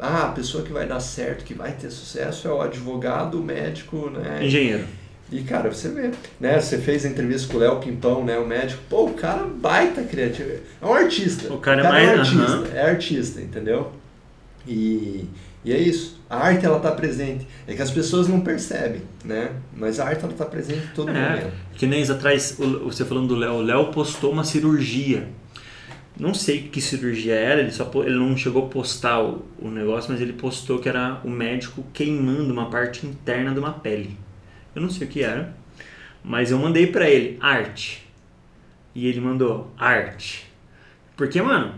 [0.00, 3.42] ah, a pessoa que vai dar certo, que vai ter sucesso é o advogado, o
[3.44, 4.44] médico, né?
[4.44, 4.84] Engenheiro.
[5.30, 6.58] E cara, você vê, né?
[6.58, 8.38] Você fez a entrevista com o Léo Pimpão, né?
[8.38, 10.52] O médico, pô, o cara baita criativo.
[10.80, 11.52] É um artista.
[11.52, 13.92] O cara é é mais- um artista, é artista, entendeu?
[14.66, 15.26] E,
[15.64, 16.18] e é isso.
[16.30, 17.46] A arte ela tá presente.
[17.66, 19.50] É que as pessoas não percebem, né?
[19.76, 21.52] Mas a arte ela tá presente em todo É, momento.
[21.74, 25.28] que nem isso atrás, o- você falando do Léo, o Léo postou uma cirurgia.
[26.18, 30.10] Não sei que cirurgia era, ele, só, ele não chegou a postar o, o negócio,
[30.10, 34.16] mas ele postou que era o médico queimando uma parte interna de uma pele.
[34.74, 35.54] Eu não sei o que era,
[36.24, 38.04] mas eu mandei pra ele arte.
[38.94, 40.50] E ele mandou arte.
[41.16, 41.74] Porque, mano,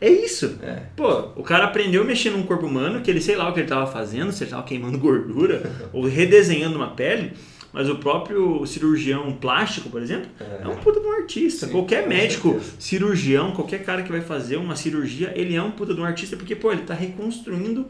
[0.00, 0.58] é isso.
[0.62, 0.82] É.
[0.94, 3.60] Pô, o cara aprendeu a mexer num corpo humano, que ele sei lá o que
[3.60, 7.32] ele tava fazendo, se ele tava queimando gordura ou redesenhando uma pele,
[7.74, 11.66] mas o próprio cirurgião plástico, por exemplo, é, um puta de um artista.
[11.66, 12.72] Sim, qualquer médico, certeza.
[12.78, 16.36] cirurgião, qualquer cara que vai fazer uma cirurgia, ele é um puta de um artista
[16.36, 17.86] porque, pô, ele tá reconstruindo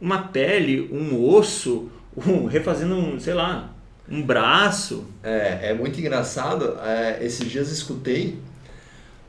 [0.00, 3.74] uma pele, um osso, um, refazendo um, sei lá,
[4.08, 5.04] um braço.
[5.22, 6.78] É, é muito engraçado.
[6.82, 8.38] é, esses dias escutei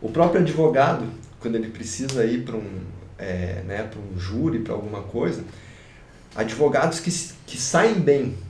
[0.01, 1.05] o próprio advogado,
[1.41, 2.79] quando ele precisa ir para um,
[3.17, 5.43] é, né, um júri, para alguma coisa,
[6.33, 7.11] advogados que,
[7.45, 8.44] que saem bem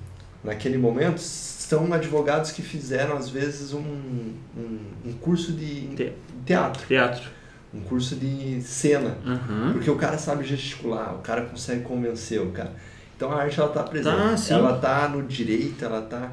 [0.46, 6.14] naquele momento são advogados que fizeram, às vezes, um, um, um curso de Te-
[6.46, 7.30] teatro, Teatro.
[7.74, 9.18] um curso de cena.
[9.26, 9.74] Aham.
[9.74, 12.72] Porque o cara sabe gesticular, o cara consegue convencer o cara.
[13.18, 14.16] Então a arte ela tá presente.
[14.16, 14.54] Tá, sim.
[14.54, 16.32] ela tá no direito, ela tá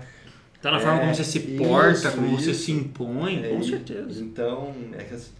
[0.61, 2.65] Tá na forma É, como você se porta, isso, como você isso.
[2.67, 4.23] se impõe, É, com certeza.
[4.23, 5.31] Então, é que, as-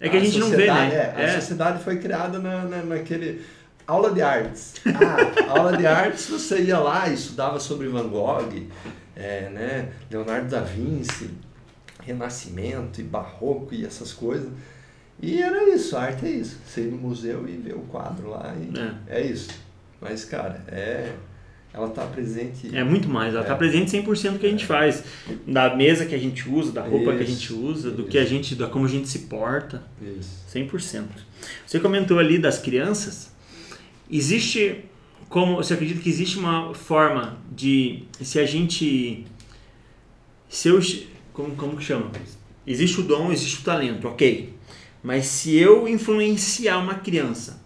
[0.00, 1.14] É que a, gente não vê, sociedade- né?
[1.16, 3.40] é, a sociedade foi criada na, na- naquele.
[3.86, 4.74] Aula de artes.
[4.86, 8.66] Ah, aula de artes, você ia lá e estudava sobre Van Gogh,
[9.14, 11.30] é, né, Leonardo da Vinci,
[12.02, 14.48] Renascimento e Barroco e essas coisas.
[15.20, 16.58] E era isso, a arte é isso.
[16.66, 18.54] Você ir no museu e ver o quadro lá.
[18.58, 19.22] E é.
[19.24, 19.48] isso.
[20.00, 21.12] Mas, cara, é.
[21.72, 22.74] Ela tá presente.
[22.74, 23.46] É muito mais, ela É.
[23.46, 25.04] tá presente 100% do que a gente faz.
[25.46, 28.10] Da mesa que a gente usa, da roupa que a gente Isso, usa, do isso.
[28.10, 29.82] que a gente, da como a gente se porta.
[30.00, 30.30] Isso.
[30.54, 31.04] 100%.
[31.66, 33.30] Você comentou ali das crianças
[34.10, 34.84] existe
[35.28, 39.26] como você acredita que existe uma forma de se a gente
[40.48, 40.80] se eu
[41.32, 42.10] como como que chama?
[42.66, 44.54] Existe o dom existe o talento ok.
[45.02, 47.62] Mas se eu influenciar uma criança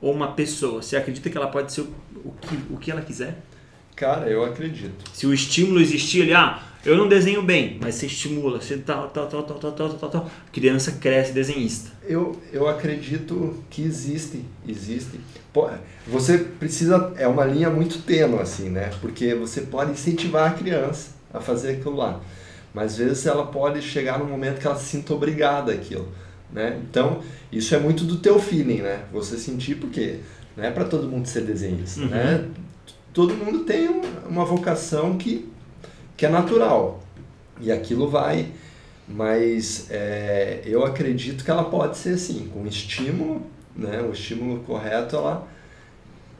[0.00, 1.94] ou uma pessoa você acredita que ela pode ser o,
[2.24, 3.42] o que o que ela quiser?
[3.96, 5.10] Cara eu acredito.
[5.12, 9.08] Se o estímulo existir ali ah eu não desenho bem, mas você estimula, você tal,
[9.08, 10.30] tal, tal, tal, tal, tal, tal, tal.
[10.52, 11.90] Criança cresce desenhista.
[12.06, 15.20] Eu, eu acredito que existe, existe.
[16.06, 18.90] Você precisa, é uma linha muito tênue assim, né?
[19.00, 22.20] Porque você pode incentivar a criança a fazer aquilo lá.
[22.72, 26.08] Mas às vezes ela pode chegar num momento que ela se sinta obrigada àquilo,
[26.52, 26.80] né?
[26.88, 29.04] Então, isso é muito do teu feeling, né?
[29.12, 30.20] Você sentir porque
[30.56, 32.08] não é para todo mundo ser desenhista, uhum.
[32.08, 32.44] né?
[33.12, 33.88] Todo mundo tem
[34.28, 35.48] uma vocação que
[36.18, 37.00] que é natural.
[37.60, 38.48] E aquilo vai.
[39.06, 43.40] Mas é, eu acredito que ela pode ser assim, com estímulo,
[43.74, 44.02] né?
[44.02, 45.48] o estímulo correto, ela,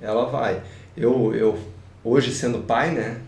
[0.03, 0.61] ela vai.
[0.95, 1.59] Eu, eu,
[2.05, 3.23] hoje sendo pai, né?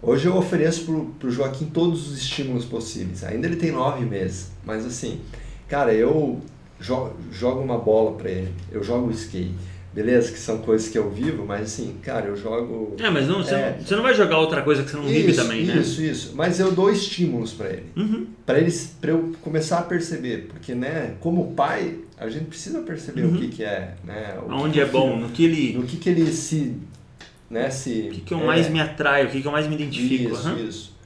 [0.00, 0.86] Hoje eu ofereço
[1.18, 3.22] para o Joaquim todos os estímulos possíveis.
[3.24, 5.20] Ainda ele tem nove meses, mas assim,
[5.68, 6.40] cara, eu
[6.80, 9.52] jogo, jogo uma bola para ele, eu jogo skate
[9.92, 10.32] beleza?
[10.32, 12.96] Que são coisas que eu vivo, mas assim, cara, eu jogo.
[12.98, 13.76] É, mas não, você, é...
[13.76, 15.80] não, você não vai jogar outra coisa que você não isso, vive também, isso, né?
[15.80, 16.32] Isso, isso.
[16.34, 17.86] Mas eu dou estímulos para ele.
[17.96, 18.26] Uhum.
[18.44, 20.48] Para ele, para eu começar a perceber.
[20.48, 23.34] Porque, né, como pai, a gente precisa perceber uhum.
[23.34, 24.38] o que, que é, né?
[24.48, 25.72] Onde que é bom, no que ele.
[25.74, 26.76] No que, que ele se.
[27.50, 28.44] Né, se o que, que eu é...
[28.44, 30.34] mais me atrai, o que, que eu mais me identifico.
[30.34, 30.68] Isso, uhum.
[30.68, 30.98] isso.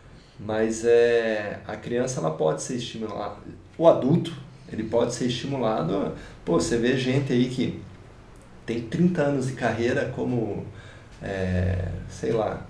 [0.45, 3.37] Mas é, a criança ela pode ser estimulada.
[3.79, 4.33] O adulto,
[4.73, 6.12] ele pode ser estimulado.
[6.45, 7.81] Pô, você vê gente aí que
[8.64, 10.64] tem 30 anos de carreira como,
[11.22, 12.66] é, sei lá,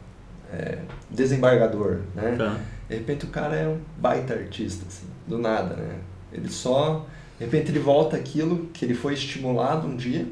[0.53, 0.79] é,
[1.11, 2.35] desembargador, né?
[2.37, 2.59] Tá.
[2.89, 5.99] De repente o cara é um baita artista, assim, do nada, né?
[6.33, 7.07] Ele só,
[7.39, 10.27] de repente ele volta aquilo que ele foi estimulado um dia,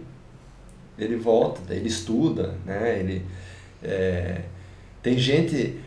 [0.98, 2.98] ele volta, ele estuda, né?
[2.98, 3.24] Ele,
[3.82, 4.42] é,
[5.02, 5.80] tem gente,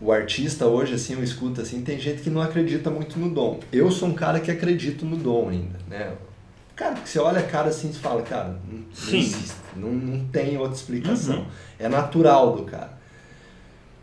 [0.00, 3.60] o artista hoje, assim, eu escuto assim, tem gente que não acredita muito no dom.
[3.72, 6.12] Eu sou um cara que acredito no dom ainda, né?
[6.76, 10.26] Cara, porque você olha a cara assim e fala, cara, não, não existe, não, não
[10.26, 11.38] tem outra explicação.
[11.38, 11.46] Uhum.
[11.78, 12.94] É natural do cara.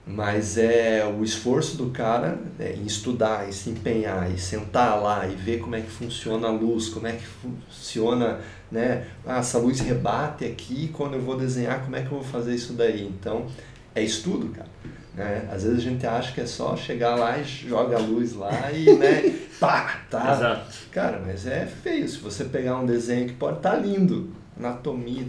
[0.07, 5.27] Mas é o esforço do cara é, em estudar, em se empenhar, e sentar lá
[5.27, 8.39] e ver como é que funciona a luz, como é que funciona,
[8.71, 9.05] né?
[9.25, 12.55] Ah, essa luz rebate aqui, quando eu vou desenhar, como é que eu vou fazer
[12.55, 13.05] isso daí?
[13.05, 13.45] Então,
[13.93, 14.69] é estudo, cara.
[15.13, 15.49] Né?
[15.51, 18.71] Às vezes a gente acha que é só chegar lá e joga a luz lá
[18.71, 20.33] e, né, pá, tá.
[20.33, 20.77] Exato.
[20.91, 22.07] Cara, mas é feio.
[22.07, 25.25] Se você pegar um desenho que pode estar tá lindo, anatomia,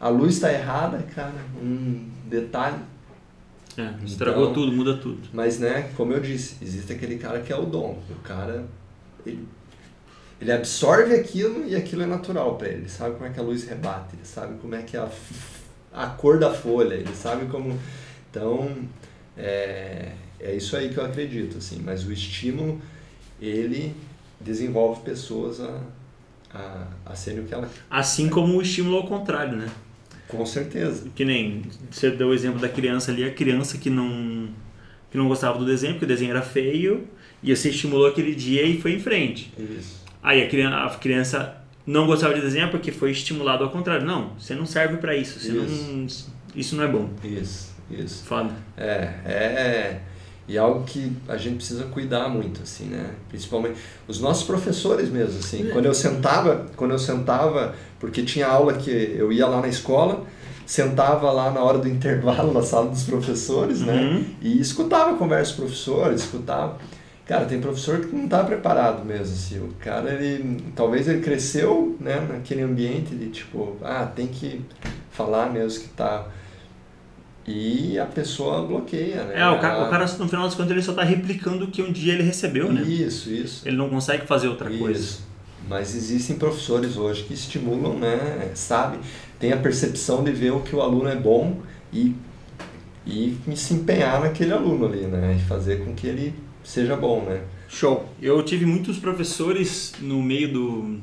[0.00, 2.78] a luz está errada, cara, um detalhe.
[3.76, 5.28] É, estragou então, tudo, muda tudo.
[5.32, 7.98] Mas, né, como eu disse, existe aquele cara que é o dom.
[8.08, 8.64] O cara,
[9.26, 9.46] ele,
[10.40, 12.82] ele absorve aquilo e aquilo é natural para ele.
[12.82, 15.10] Ele sabe como é que a luz rebate, ele sabe como é que é a,
[15.92, 17.78] a cor da folha, ele sabe como
[18.36, 18.70] então,
[19.34, 21.80] é, é isso aí que eu acredito, assim.
[21.82, 22.80] Mas o estímulo,
[23.40, 23.94] ele
[24.38, 25.80] desenvolve pessoas a,
[26.52, 27.68] a, a serem o que ela...
[27.90, 29.68] Assim como o estímulo ao contrário, né?
[30.28, 31.08] Com certeza.
[31.14, 34.48] Que nem você deu o exemplo da criança ali, a criança que não
[35.08, 37.06] que não gostava do desenho, porque o desenho era feio,
[37.40, 39.52] e você estimulou aquele dia e foi em frente.
[39.56, 40.04] Isso.
[40.20, 44.04] Aí a criança, a criança não gostava de desenhar porque foi estimulado ao contrário.
[44.04, 45.92] Não, você não serve para isso, você isso.
[45.92, 46.06] não
[46.56, 47.08] isso não é bom.
[47.22, 47.75] Isso.
[47.90, 48.24] Isso.
[48.24, 48.52] Foda.
[48.76, 50.00] É, é.
[50.48, 53.10] E algo que a gente precisa cuidar muito, assim, né?
[53.28, 55.68] Principalmente os nossos professores mesmo, assim.
[55.68, 55.72] É.
[55.72, 60.24] Quando eu sentava, quando eu sentava, porque tinha aula que eu ia lá na escola,
[60.64, 63.94] sentava lá na hora do intervalo na sala dos professores, né?
[64.02, 64.24] uhum.
[64.40, 66.78] E escutava a conversa dos professores, escutava.
[67.26, 69.58] Cara, tem professor que não está preparado mesmo, assim.
[69.58, 74.60] O cara, ele, talvez ele cresceu, né, naquele ambiente de tipo, ah, tem que
[75.10, 76.28] falar mesmo que tá
[77.46, 79.40] e a pessoa bloqueia, né?
[79.40, 81.80] É, o cara, o cara, no final das contas ele só está replicando o que
[81.80, 82.82] um dia ele recebeu, né?
[82.82, 83.66] Isso, isso.
[83.66, 84.78] Ele não consegue fazer outra isso.
[84.78, 85.18] coisa.
[85.68, 88.50] Mas existem professores hoje que estimulam, né?
[88.54, 88.98] Sabe?
[89.38, 91.60] Tem a percepção de ver o que o aluno é bom
[91.92, 92.16] e,
[93.06, 95.36] e se empenhar naquele aluno ali, né?
[95.36, 97.42] E fazer com que ele seja bom, né?
[97.68, 98.08] Show.
[98.20, 100.98] Eu tive muitos professores no meio do...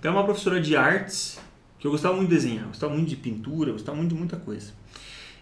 [0.00, 1.38] Tem uma professora de artes
[1.78, 4.72] que eu gostava muito de desenhar, gostava muito de pintura, gostava muito de muita coisa.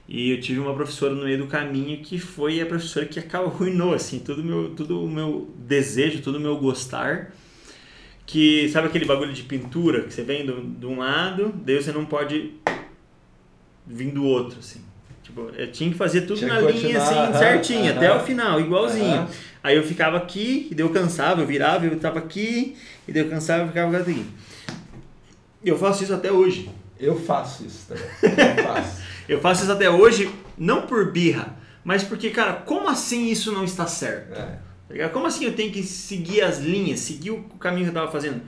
[0.06, 3.48] E eu tive uma professora no meio do caminho que foi a professora que acabou
[3.48, 7.32] arruinou assim todo meu todo o meu desejo, todo o meu gostar.
[8.26, 11.92] Que sabe aquele bagulho de pintura que você vem do, de um lado, daí você
[11.92, 12.52] não pode
[13.86, 14.80] vir do outro assim.
[15.22, 19.26] Tipo, eu tinha que fazer tudo tinha na linha assim, certinho, até o final, igualzinho.
[19.62, 22.76] Aí eu ficava aqui, e daí eu cansava, eu virava, eu tava aqui,
[23.08, 24.24] e daí eu cansava, eu ficava aqui.
[25.64, 26.70] Eu faço isso até hoje.
[26.98, 28.56] Eu faço isso também.
[28.56, 29.02] Eu faço.
[29.28, 33.64] eu faço isso até hoje, não por birra, mas porque, cara, como assim isso não
[33.64, 34.38] está certo?
[34.90, 35.08] É.
[35.08, 38.42] Como assim eu tenho que seguir as linhas, seguir o caminho que eu estava fazendo?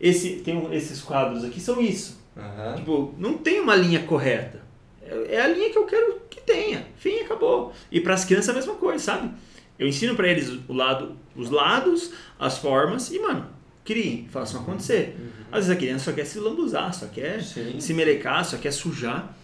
[0.00, 2.18] Esse, tem esses quadros aqui são isso.
[2.36, 2.74] Uhum.
[2.76, 4.62] Tipo, não tem uma linha correta.
[5.02, 6.86] É, é a linha que eu quero que tenha.
[6.96, 7.72] Fim, acabou.
[7.90, 9.30] E para as crianças a mesma coisa, sabe?
[9.78, 13.48] Eu ensino para eles o lado, os lados, as formas e, mano,
[13.88, 15.16] criem, façam acontecer.
[15.18, 15.28] Uhum.
[15.50, 17.80] Às vezes a criança só quer se lambuzar, só quer Sim.
[17.80, 19.34] se melecar, só quer sujar.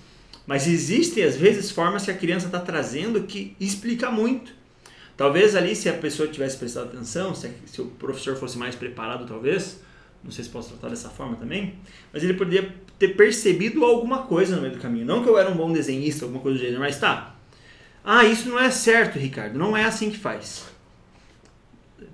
[0.47, 4.53] Mas existem, às vezes, formas que a criança está trazendo que explica muito.
[5.17, 9.27] Talvez ali, se a pessoa tivesse prestado atenção, se, se o professor fosse mais preparado,
[9.27, 9.81] talvez,
[10.23, 11.77] não sei se posso tratar dessa forma também,
[12.13, 15.07] mas ele poderia ter percebido alguma coisa no meio do caminho.
[15.07, 17.35] Não que eu era um bom desenhista, alguma coisa do gênero, mas tá.
[18.05, 20.67] Ah, isso não é certo, Ricardo, não é assim que faz.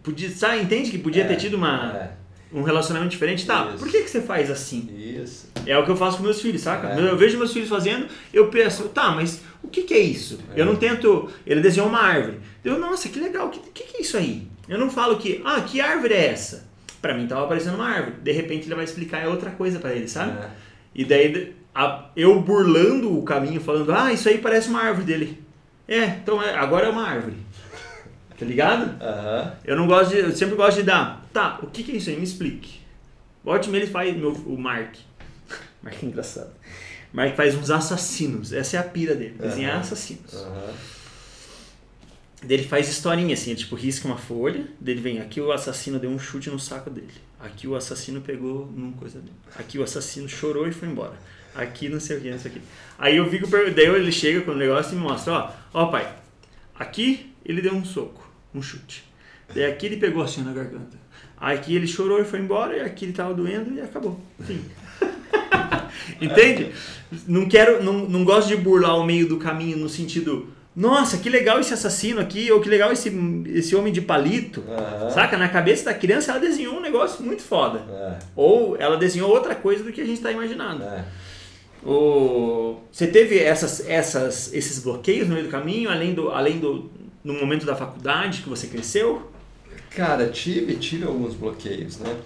[0.04, 2.19] Podia, sabe, entende que podia é, ter tido uma, é.
[2.52, 3.46] Um relacionamento diferente?
[3.46, 3.78] Tá, isso.
[3.78, 4.88] por que, que você faz assim?
[4.96, 5.48] Isso.
[5.66, 6.88] É o que eu faço com meus filhos, saca?
[6.88, 7.00] É.
[7.00, 10.38] Eu vejo meus filhos fazendo, eu penso, tá, mas o que, que é isso?
[10.56, 10.76] Eu não é.
[10.76, 11.30] tento.
[11.46, 12.40] Ele desenhou uma árvore.
[12.64, 14.48] Eu, nossa, que legal, o que, que, que é isso aí?
[14.68, 16.68] Eu não falo que, ah, que árvore é essa?
[17.00, 18.16] Para mim tava aparecendo uma árvore.
[18.22, 20.38] De repente ele vai explicar outra coisa para ele, sabe?
[20.38, 20.50] É.
[20.94, 25.42] E daí a, eu burlando o caminho, falando, ah, isso aí parece uma árvore dele.
[25.88, 27.36] É, então é, agora é uma árvore.
[28.40, 28.85] Tá ligado?
[28.85, 29.53] Uhum.
[29.66, 30.20] Eu não gosto de.
[30.20, 31.29] Eu sempre gosto de dar.
[31.31, 32.16] Tá, o que, que é isso aí?
[32.16, 32.81] Me explique.
[33.44, 34.94] Ótimo, ele faz meu, o Mark.
[35.83, 36.50] Mark é engraçado.
[37.12, 38.55] Mark faz uns assassinos.
[38.55, 39.37] Essa é a pira dele.
[39.38, 39.81] Desenhar uhum.
[39.81, 40.33] assassinos.
[40.33, 40.72] Uhum.
[42.48, 46.18] Ele faz historinha assim, tipo, risca uma folha, dele vem, aqui o assassino deu um
[46.18, 47.12] chute no saco dele.
[47.38, 49.35] Aqui o assassino pegou numa coisa dele.
[49.57, 51.12] Aqui o assassino chorou e foi embora.
[51.55, 52.62] Aqui não sei o que, não sei o que.
[52.98, 56.11] Aí eu fico, daí ele chega com o negócio e me mostra, ó, ó pai,
[56.74, 59.04] aqui ele deu um soco, um chute.
[59.54, 60.98] Daí aqui ele pegou assim na garganta.
[61.36, 64.20] Aqui ele chorou e foi embora, e aqui ele tava doendo e acabou.
[64.38, 64.64] Enfim.
[66.20, 66.72] Entende?
[67.26, 71.28] Não quero, não, não gosto de burlar o meio do caminho no sentido nossa, que
[71.28, 73.12] legal esse assassino aqui, ou que legal esse,
[73.48, 74.60] esse homem de palito.
[74.60, 75.10] Uhum.
[75.10, 75.36] Saca?
[75.36, 77.82] Na cabeça da criança ela desenhou um negócio muito foda.
[77.90, 78.18] É.
[78.36, 80.84] Ou ela desenhou outra coisa do que a gente está imaginando.
[80.84, 81.04] É.
[81.84, 82.76] O...
[82.90, 86.90] Você teve essas, essas, esses bloqueios no meio do caminho, além do, além do
[87.22, 89.30] no momento da faculdade que você cresceu?
[89.90, 92.16] Cara, tive, tive alguns bloqueios, né?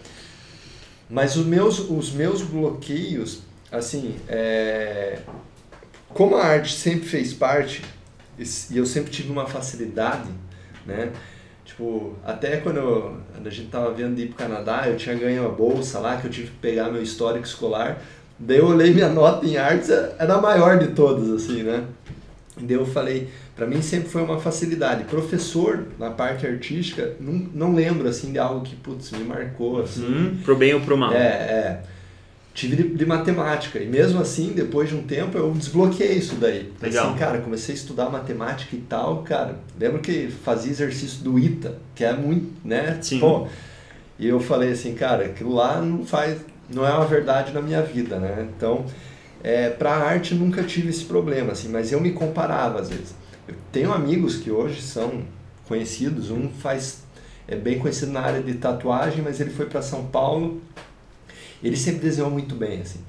[1.08, 5.20] Mas os meus, os meus bloqueios, assim, é...
[6.08, 7.82] como a arte sempre fez parte
[8.38, 10.28] e eu sempre tive uma facilidade,
[10.86, 11.12] né?
[11.64, 15.50] Tipo, até quando, eu, a gente tava vendo ir pro Canadá, eu tinha ganho uma
[15.50, 18.02] bolsa lá, que eu tive que pegar meu histórico escolar.
[18.38, 21.84] Daí eu olhei minha nota em artes, é, era a maior de todas, assim, né?
[22.56, 25.04] Daí eu falei, para mim sempre foi uma facilidade.
[25.04, 30.04] Professor, na parte artística, não, não lembro, assim, de algo que, putz, me marcou, assim.
[30.04, 31.12] Hum, pro bem ou pro mal.
[31.12, 31.82] É, é
[32.54, 33.78] tive de, de, matemática.
[33.80, 36.72] E mesmo assim, depois de um tempo, eu desbloqueei isso daí.
[36.80, 37.08] Legal.
[37.08, 39.56] Assim, cara, comecei a estudar matemática e tal, cara.
[39.78, 42.98] Lembro que fazia exercício do ITA, que é muito, né?
[43.02, 43.18] Sim.
[43.18, 43.48] Pô,
[44.18, 46.40] e eu falei assim, cara, aquilo lá não faz,
[46.72, 48.46] não é uma verdade na minha vida, né?
[48.56, 48.86] Então,
[49.42, 53.14] é, para arte nunca tive esse problema, assim, mas eu me comparava às vezes.
[53.46, 55.22] Eu tenho amigos que hoje são
[55.66, 57.02] conhecidos, um faz
[57.46, 60.62] é bem conhecido na área de tatuagem, mas ele foi para São Paulo
[61.64, 63.00] ele sempre desenhou muito bem, assim.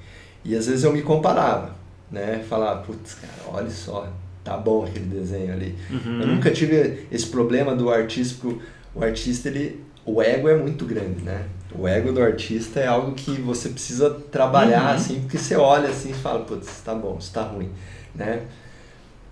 [0.42, 1.74] E às vezes eu me comparava,
[2.10, 2.42] né?
[2.48, 4.10] Falava, putz, cara, olha só,
[4.42, 5.76] tá bom aquele desenho ali.
[5.90, 6.20] Uhum.
[6.22, 10.86] Eu nunca tive esse problema do artista, porque o artista, ele, o ego é muito
[10.86, 11.44] grande, né?
[11.74, 14.96] O ego do artista é algo que você precisa trabalhar, uhum.
[14.96, 17.70] assim, porque você olha assim e fala, putz, tá bom, isso tá ruim,
[18.14, 18.42] né?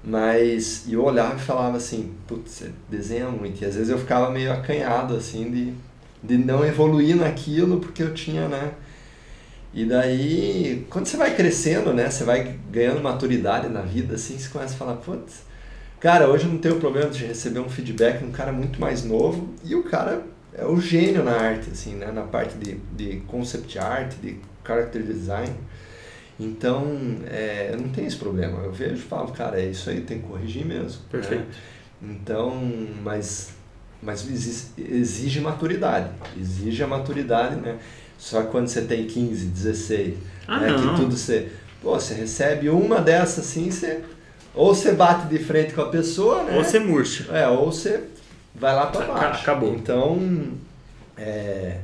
[0.07, 3.63] Mas eu olhava e falava assim, putz, você desenha muito.
[3.63, 5.73] E às vezes eu ficava meio acanhado, assim, de,
[6.23, 8.73] de não evoluir naquilo, porque eu tinha, né?
[9.73, 12.11] E daí, quando você vai crescendo, né?
[12.11, 15.43] Você vai ganhando maturidade na vida, assim, você começa a falar, putz,
[15.99, 19.05] cara, hoje eu não tenho problema de receber um feedback de um cara muito mais
[19.05, 22.13] novo e o cara é o gênio na arte, assim, né?
[22.13, 25.53] Na parte de, de concept art, de character design.
[26.39, 26.85] Então,
[27.27, 28.63] é, eu não tenho esse problema.
[28.63, 31.01] Eu vejo e falo, cara, é isso aí, tem que corrigir mesmo.
[31.01, 31.09] Né?
[31.11, 31.47] Perfeito.
[32.03, 32.17] Né?
[32.21, 32.61] Então,
[33.03, 33.53] mas,
[34.03, 36.11] mas exige, exige maturidade.
[36.39, 37.79] Exige a maturidade, né?
[38.19, 40.15] Só que quando você tem 15, 16,
[40.47, 41.51] ah, né, que tudo você.
[41.83, 44.03] Pô, você recebe uma dessas assim, você.
[44.55, 46.57] Ou você bate de frente com a pessoa, né?
[46.57, 47.31] Ou você murcha.
[47.33, 48.05] É, ou você
[48.55, 49.43] vai lá para baixo.
[49.43, 49.75] Acabou.
[49.75, 50.53] Então,
[51.17, 51.79] é,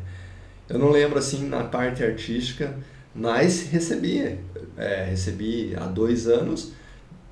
[0.68, 2.74] eu não lembro assim na parte artística,
[3.20, 4.38] mas recebi.
[4.76, 6.72] É, recebi há dois anos,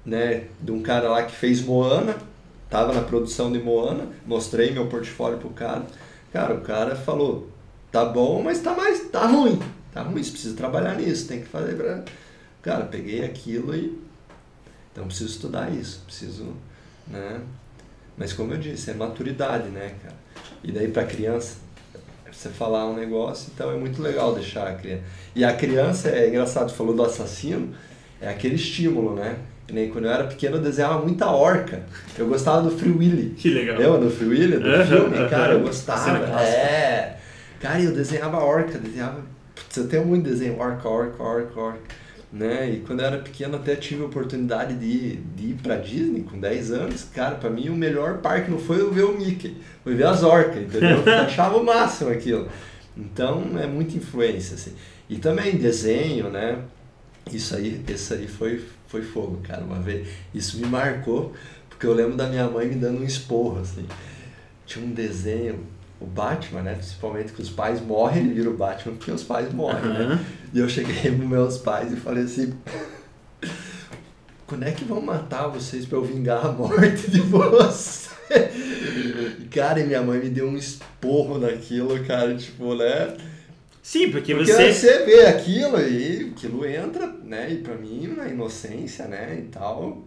[0.04, 2.14] né, de um cara lá que fez Moana,
[2.68, 5.86] tava na produção de Moana, mostrei meu portfólio pro cara.
[6.30, 7.48] Cara, o cara falou,
[7.90, 9.58] tá bom, mas tá mais tá ruim.
[9.92, 12.04] tá ruim, você precisa trabalhar nisso, tem que fazer pra...
[12.60, 13.98] Cara, peguei aquilo e...
[14.92, 16.54] Então preciso estudar isso, preciso,
[17.06, 17.40] né?
[18.16, 20.16] Mas como eu disse, é maturidade, né, cara?
[20.62, 21.56] E daí para criança,
[22.32, 25.02] você falar um negócio, então é muito legal deixar a criança.
[25.34, 27.72] E a criança, é engraçado, falou do assassino,
[28.20, 29.36] é aquele estímulo, né?
[29.70, 31.82] Nem quando eu era pequeno eu desenhava muita orca.
[32.16, 33.34] Eu gostava do Free Willy.
[33.36, 33.76] Que legal.
[33.78, 34.56] Lembra do Free Willy?
[34.58, 35.18] Do Uhum, filme?
[35.18, 35.28] uhum.
[35.28, 36.16] Cara, eu gostava.
[36.40, 37.16] É.
[37.60, 39.20] Cara, eu desenhava orca, desenhava.
[39.54, 41.78] Putz, eu tenho muito desenho, orca, orca, orca, orca.
[42.30, 42.70] Né?
[42.70, 46.22] E quando eu era pequeno até tive a oportunidade de ir, de ir pra Disney
[46.22, 47.04] com 10 anos.
[47.14, 50.22] Cara, pra mim o melhor parque não foi eu ver o Mickey, foi ver as
[50.22, 51.02] orcas, entendeu?
[51.06, 52.48] Eu achava o máximo aquilo.
[52.96, 54.74] Então é muita influência, assim.
[55.08, 56.58] E também desenho, né?
[57.32, 60.08] Isso aí, esse aí foi, foi fogo, cara, uma vez.
[60.34, 61.32] Isso me marcou,
[61.68, 63.86] porque eu lembro da minha mãe me dando um esporro, assim.
[64.66, 65.60] Tinha um desenho,
[66.00, 66.74] o Batman, né?
[66.74, 70.24] Principalmente que os pais morrem, ele vira o Batman porque os pais morrem, né?
[70.52, 72.54] E eu cheguei pros meus pais e falei assim:
[74.46, 78.08] quando é que vão matar vocês pra eu vingar a morte de vocês?
[79.50, 83.14] Cara, e minha mãe me deu um esporro naquilo, cara, tipo, né?
[83.82, 84.72] Sim, porque, Porque você.
[84.72, 87.48] você vê aquilo e aquilo entra, né?
[87.50, 89.36] E pra mim, na inocência, né?
[89.38, 90.02] E tal,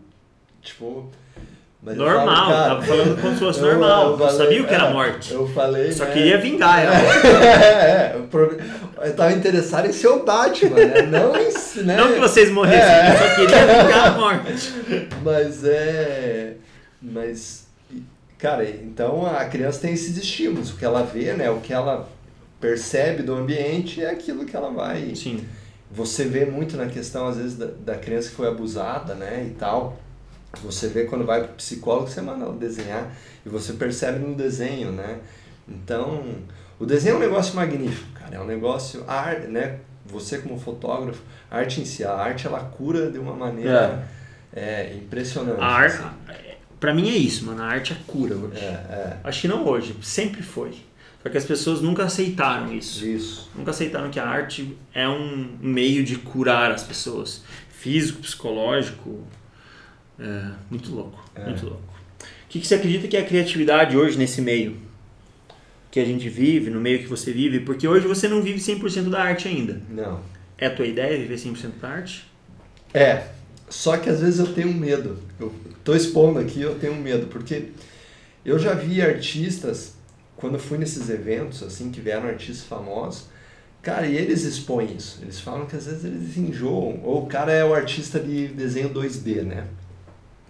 [0.61, 1.09] tipo.
[1.83, 4.03] eu Normal, falo, cara, tava falando como se fosse eu- normal.
[4.03, 5.33] eu não falei, sabia o que era é, morte.
[5.33, 5.91] Eu falei.
[5.91, 6.11] Só né?
[6.13, 6.93] queria vingar ela.
[7.43, 8.55] É, é, pro-
[9.03, 11.01] eu tava interessado em ser o Batman, né?
[11.03, 11.95] Não em né?
[11.97, 13.13] Não que vocês morressem, É.
[13.13, 14.73] eu só queria vingar a morte.
[15.23, 16.55] Mas é.
[17.01, 17.67] Mas.
[18.37, 20.71] Cara, então a criança tem esses estímulos.
[20.71, 21.49] O que ela vê, né?
[21.49, 22.09] O que ela
[22.59, 25.13] percebe do ambiente é aquilo que ela vai.
[25.15, 25.45] Sim.
[25.91, 29.45] Você vê muito na questão, às vezes, da, da criança que foi abusada, né?
[29.47, 29.99] E tal.
[30.63, 33.11] Você vê quando vai pro psicólogo, você manda ela desenhar.
[33.45, 35.17] E você percebe no desenho, né?
[35.67, 36.23] Então,
[36.79, 38.35] o desenho é um negócio magnífico, cara.
[38.35, 39.03] É um negócio.
[39.07, 39.79] A arte, né?
[40.05, 44.07] Você como fotógrafo, a arte em si, a arte ela cura de uma maneira
[44.53, 45.61] é, impressionante.
[45.61, 46.35] A arte, assim.
[46.79, 47.61] pra mim é isso, mano.
[47.61, 48.57] A arte é cura hoje.
[48.57, 49.17] É, é.
[49.23, 50.71] Acho que não hoje, sempre foi.
[51.21, 53.05] Só que as pessoas nunca aceitaram isso.
[53.05, 53.49] Isso.
[53.55, 57.43] Nunca aceitaram que a arte é um meio de curar as pessoas.
[57.69, 59.23] Físico, psicológico.
[60.19, 61.23] É, muito louco.
[61.35, 61.45] É.
[61.45, 61.83] Muito louco.
[62.19, 64.77] O que, que você acredita que é a criatividade hoje nesse meio?
[65.91, 67.59] Que a gente vive, no meio que você vive?
[67.59, 69.81] Porque hoje você não vive 100% da arte ainda.
[69.89, 70.21] Não.
[70.57, 72.31] É a tua ideia viver 100% da arte?
[72.93, 73.27] É.
[73.69, 75.17] Só que às vezes eu tenho medo.
[75.39, 77.69] Eu tô expondo aqui, eu tenho medo, porque
[78.43, 79.95] eu já vi artistas,
[80.35, 83.25] quando fui nesses eventos, assim, que vieram artistas famosos,
[83.81, 85.19] cara, e eles expõem isso.
[85.21, 87.01] Eles falam que às vezes eles enjoam.
[87.03, 89.67] Ou o cara é o artista de desenho 2D, né?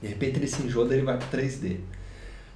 [0.01, 1.77] De repente ele se enjoa, daí ele vai pro 3D.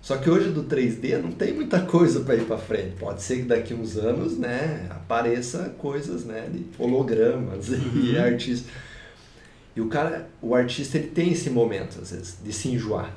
[0.05, 2.95] Só que hoje do 3D não tem muita coisa para ir para frente.
[2.99, 8.69] Pode ser que daqui uns anos, né, apareça coisas, né, de hologramas e artistas.
[9.75, 13.11] E o cara, o artista, ele tem esse momento às vezes de se enjoar.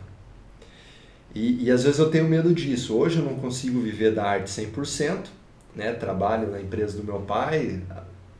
[1.34, 2.97] E, e às vezes eu tenho medo disso.
[2.97, 5.26] Hoje eu não consigo viver da arte 100%,
[5.76, 5.93] né?
[5.93, 7.82] Trabalho na empresa do meu pai,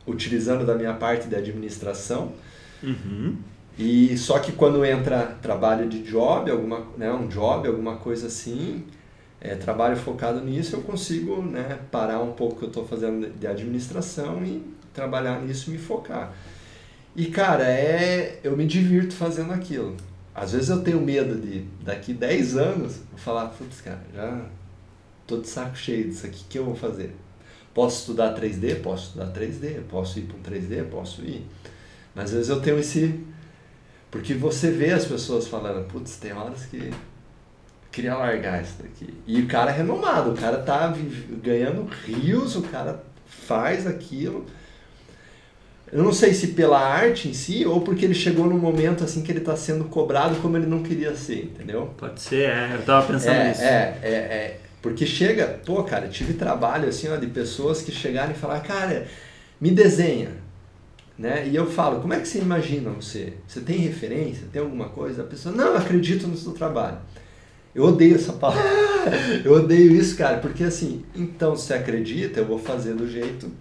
[0.07, 2.33] utilizando da minha parte de administração.
[2.81, 3.37] Uhum.
[3.79, 8.83] E só que quando entra trabalho de job, alguma, né, um job, alguma coisa assim,
[9.39, 13.29] é, trabalho focado nisso, eu consigo né, parar um pouco o que eu estou fazendo
[13.39, 14.61] de administração e
[14.93, 16.33] trabalhar nisso e me focar.
[17.15, 19.95] E cara, é, eu me divirto fazendo aquilo.
[20.35, 24.45] Às vezes eu tenho medo de daqui 10 anos falar, putz, cara, já
[25.25, 27.15] tô de saco cheio disso aqui, o que eu vou fazer?
[27.73, 28.81] Posso estudar 3D?
[28.81, 29.83] Posso estudar 3D.
[29.89, 30.83] Posso ir para um 3D?
[30.89, 31.45] Posso ir.
[32.13, 33.23] Mas às vezes eu tenho esse
[34.11, 36.91] porque você vê as pessoas falando, putz, tem horas que
[37.91, 39.13] queria largar isso daqui.
[39.27, 40.93] E o cara é renomado, o cara tá
[41.43, 44.45] ganhando rios, o cara faz aquilo.
[45.91, 49.23] Eu não sei se pela arte em si ou porque ele chegou num momento assim
[49.23, 51.91] que ele tá sendo cobrado como ele não queria ser, entendeu?
[51.97, 52.75] Pode ser, é.
[52.75, 53.61] Eu tava pensando É, nisso.
[53.63, 54.59] é, é, é.
[54.83, 59.07] Porque chega, pô, cara, tive trabalho assim, ó, de pessoas que chegaram e falaram, cara,
[59.59, 60.29] me desenha.
[61.19, 61.49] Né?
[61.49, 63.33] E eu falo, como é que você imagina você?
[63.45, 64.47] Você tem referência?
[64.53, 65.21] Tem alguma coisa?
[65.21, 66.97] A pessoa, não, eu acredito no seu trabalho.
[67.75, 68.63] Eu odeio essa palavra.
[69.43, 73.51] eu odeio isso, cara, porque assim, então se você acredita, eu vou fazer do jeito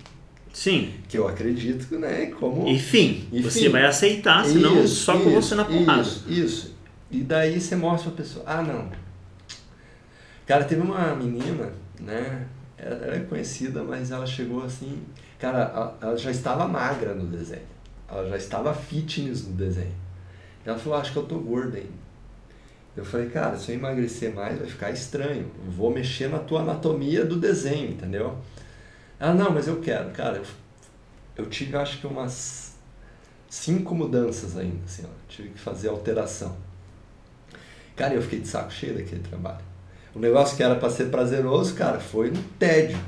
[0.52, 0.92] Sim.
[1.08, 2.26] que eu acredito, né?
[2.26, 3.42] Como Enfim, Enfim.
[3.42, 6.02] você vai aceitar, senão Isso, só com você na porrada.
[6.02, 6.76] Isso, isso.
[7.10, 8.88] E daí você mostra pra pessoa, ah não.
[10.46, 12.46] Cara, teve uma menina, né?
[12.76, 15.02] Ela ela é conhecida, mas ela chegou assim.
[15.38, 17.62] Cara, ela- já estava magra no desenho.
[18.08, 19.94] Ela já estava fitness no desenho.
[20.64, 22.08] Ela falou, acho que eu tô gorda ainda.
[22.96, 25.50] Eu falei, cara, se eu emagrecer mais vai ficar estranho.
[25.64, 28.36] Eu vou mexer na tua anatomia do desenho, entendeu?
[29.20, 30.38] Ela, não, mas eu quero, cara.
[30.38, 30.44] Eu,
[31.36, 32.72] eu tive acho que umas
[33.48, 35.08] cinco mudanças ainda, assim, ó.
[35.28, 36.56] Tive que fazer alteração.
[37.94, 39.64] Cara, eu fiquei de saco cheio daquele trabalho.
[40.14, 42.98] O negócio que era para ser prazeroso, cara, foi no tédio.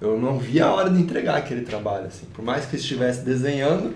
[0.00, 2.26] Eu não via a hora de entregar aquele trabalho, assim.
[2.32, 3.94] Por mais que eu estivesse desenhando,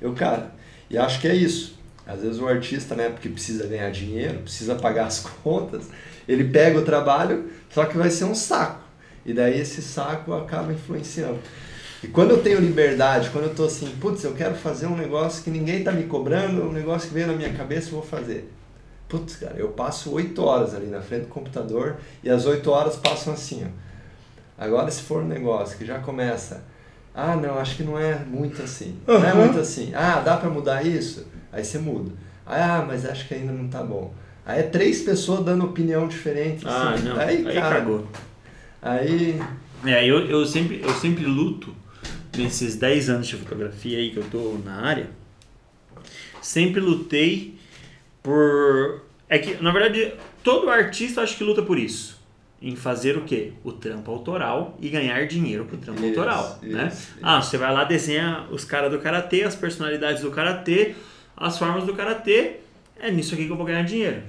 [0.00, 0.52] eu, cara,
[0.88, 1.78] e acho que é isso.
[2.06, 5.84] Às vezes o artista, né, porque precisa ganhar dinheiro, precisa pagar as contas,
[6.28, 8.82] ele pega o trabalho, só que vai ser um saco.
[9.24, 11.38] E daí esse saco acaba influenciando.
[12.02, 15.42] E quando eu tenho liberdade, quando eu tô assim, putz, eu quero fazer um negócio
[15.42, 18.50] que ninguém tá me cobrando, um negócio que veio na minha cabeça, eu vou fazer.
[19.08, 22.96] Putz, cara, eu passo oito horas ali na frente do computador e as oito horas
[22.96, 23.84] passam assim, ó.
[24.56, 26.64] Agora se for um negócio que já começa,
[27.14, 28.96] ah, não, acho que não é muito assim.
[29.06, 29.92] Não é muito assim.
[29.94, 31.26] Ah, dá para mudar isso?
[31.52, 32.12] Aí você muda.
[32.46, 34.12] Ah, mas acho que ainda não tá bom.
[34.44, 36.64] Aí é três pessoas dando opinião diferente.
[36.66, 37.04] Ah, assim.
[37.04, 37.18] não.
[37.18, 38.08] Aí, Aí, cara, cagou.
[38.82, 39.40] aí
[39.84, 41.74] É, eu, eu, sempre, eu sempre luto
[42.36, 45.08] nesses 10 anos de fotografia aí que eu tô na área.
[46.42, 47.58] Sempre lutei
[48.22, 49.02] por.
[49.28, 52.13] É que, na verdade, todo artista acho que luta por isso.
[52.62, 53.52] Em fazer o quê?
[53.62, 56.58] O trampo autoral e ganhar dinheiro pro trampo Isso, autoral.
[56.62, 56.88] né?
[56.90, 60.94] isso, Ah, você vai lá, desenha os caras do karatê, as personalidades do karatê,
[61.36, 62.56] as formas do karatê.
[62.98, 64.22] É nisso aqui que eu vou ganhar dinheiro.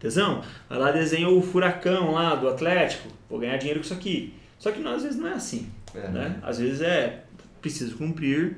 [0.00, 0.42] Tesão?
[0.68, 4.32] Vai lá, desenha o furacão lá do Atlético, vou ganhar dinheiro com isso aqui.
[4.58, 5.68] Só que não, às vezes não é assim.
[5.94, 6.08] É.
[6.08, 6.36] Né?
[6.42, 7.24] Às vezes é
[7.60, 8.56] preciso cumprir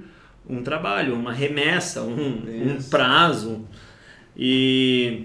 [0.48, 2.90] um trabalho, uma remessa, um, um Isso.
[2.90, 3.64] prazo.
[4.36, 5.24] E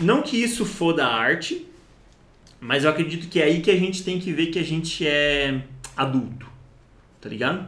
[0.00, 1.66] não que isso for da arte,
[2.60, 5.06] mas eu acredito que é aí que a gente tem que ver que a gente
[5.06, 5.62] é
[5.96, 6.46] adulto,
[7.20, 7.66] tá ligado?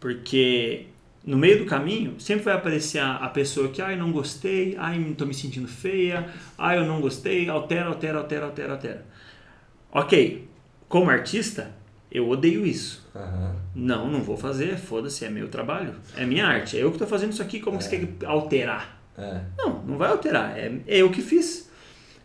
[0.00, 0.86] Porque
[1.24, 5.14] no meio do caminho sempre vai aparecer a, a pessoa que, ai, não gostei, ai,
[5.16, 9.06] tô me sentindo feia, ai, eu não gostei, altera, altera, altera, altera, altera.
[9.90, 10.46] Ok,
[10.88, 11.72] como artista,
[12.10, 13.08] eu odeio isso.
[13.14, 16.98] aham, Não, não vou fazer, foda-se, é meu trabalho, é minha arte, é eu que
[16.98, 19.00] tô fazendo isso aqui, como que você quer alterar?
[19.16, 21.63] é, Não, não vai alterar, é, é eu que fiz.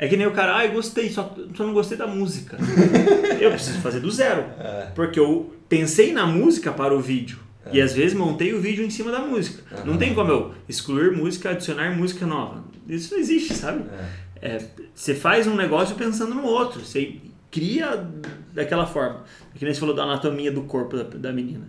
[0.01, 2.57] É que nem o cara, ai, gostei, só, só não gostei da música.
[3.39, 4.45] eu preciso fazer do zero.
[4.57, 7.37] é, Porque eu pensei na música para o vídeo.
[7.71, 9.61] E às vezes montei o vídeo em cima da música.
[9.85, 12.63] Não tem como eu excluir música, adicionar música nova.
[12.87, 13.83] Isso não existe, sabe?
[13.93, 14.29] é.
[14.41, 16.79] É, você faz um negócio pensando no outro.
[16.79, 17.17] Você
[17.51, 18.07] cria
[18.53, 19.23] daquela forma.
[19.53, 21.67] Que nem você falou da anatomia do corpo da, da menina.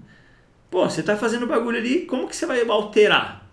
[0.71, 3.45] Pô, você tá fazendo bagulho ali, como que você vai alterar?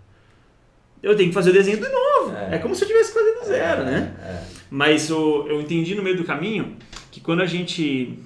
[1.02, 2.17] Eu tenho que fazer o desenho de novo.
[2.50, 2.58] É, É.
[2.58, 4.14] como se eu tivesse que fazer do zero, né?
[4.22, 6.76] É, Mas o, eu entendi no meio do caminho
[7.10, 8.18] que quando a gente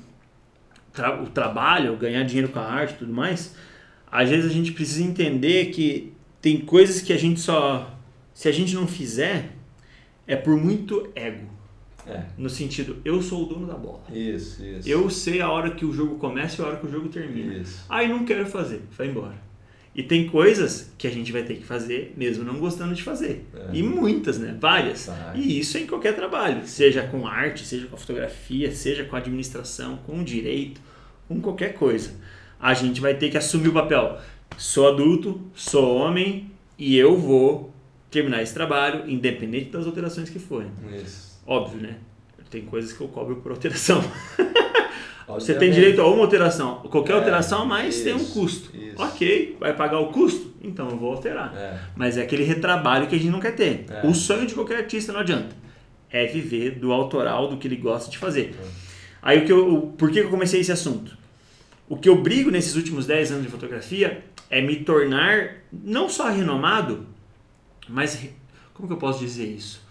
[0.92, 3.54] tra o trabalho, ganhar dinheiro com a arte e tudo mais,
[4.10, 7.88] às vezes a gente precisa entender que tem coisas que a gente só.
[8.34, 9.50] Se a gente não fizer,
[10.26, 11.46] é por muito ego.
[12.06, 12.22] é.
[12.36, 14.02] No sentido, eu sou o dono da bola.
[14.10, 14.88] Isso, isso.
[14.88, 17.54] Eu sei a hora que o jogo começa e a hora que o jogo termina.
[17.54, 17.84] Isso.
[17.88, 19.34] Aí não quero fazer, vai embora.
[19.94, 23.44] E tem coisas que a gente vai ter que fazer mesmo não gostando de fazer.
[23.54, 23.76] É.
[23.76, 24.56] E muitas, né?
[24.58, 25.06] Várias.
[25.06, 25.36] Vai.
[25.36, 29.98] E isso é em qualquer trabalho, seja com arte, seja com fotografia, seja com administração,
[29.98, 30.80] com direito,
[31.28, 32.14] com qualquer coisa.
[32.58, 34.18] A gente vai ter que assumir o papel.
[34.56, 37.72] Sou adulto, sou homem e eu vou
[38.10, 40.70] terminar esse trabalho, independente das alterações que forem.
[41.02, 41.40] Isso.
[41.46, 41.96] Óbvio, né?
[42.50, 44.02] Tem coisas que eu cobro por alteração.
[45.40, 46.76] Você tem direito a uma alteração.
[46.90, 48.76] Qualquer É, alteração a mais tem um isso, custo.
[48.76, 49.00] isso.
[49.02, 50.52] Ok, vai pagar o custo?
[50.62, 51.52] Então eu vou alterar.
[51.56, 51.78] É.
[51.96, 53.86] Mas é aquele retrabalho que a gente não quer ter.
[53.90, 54.06] É.
[54.06, 55.54] O sonho de qualquer artista não adianta.
[56.10, 58.54] É viver do autoral, do que ele gosta de fazer.
[58.60, 58.66] É.
[59.22, 61.16] Aí o que eu, o- por que eu comecei esse assunto?
[61.88, 66.28] O que eu brigo nesses últimos 10 anos de fotografia é me tornar não só
[66.28, 67.06] renomado,
[67.88, 68.18] mas
[68.74, 69.81] como que eu posso dizer isso?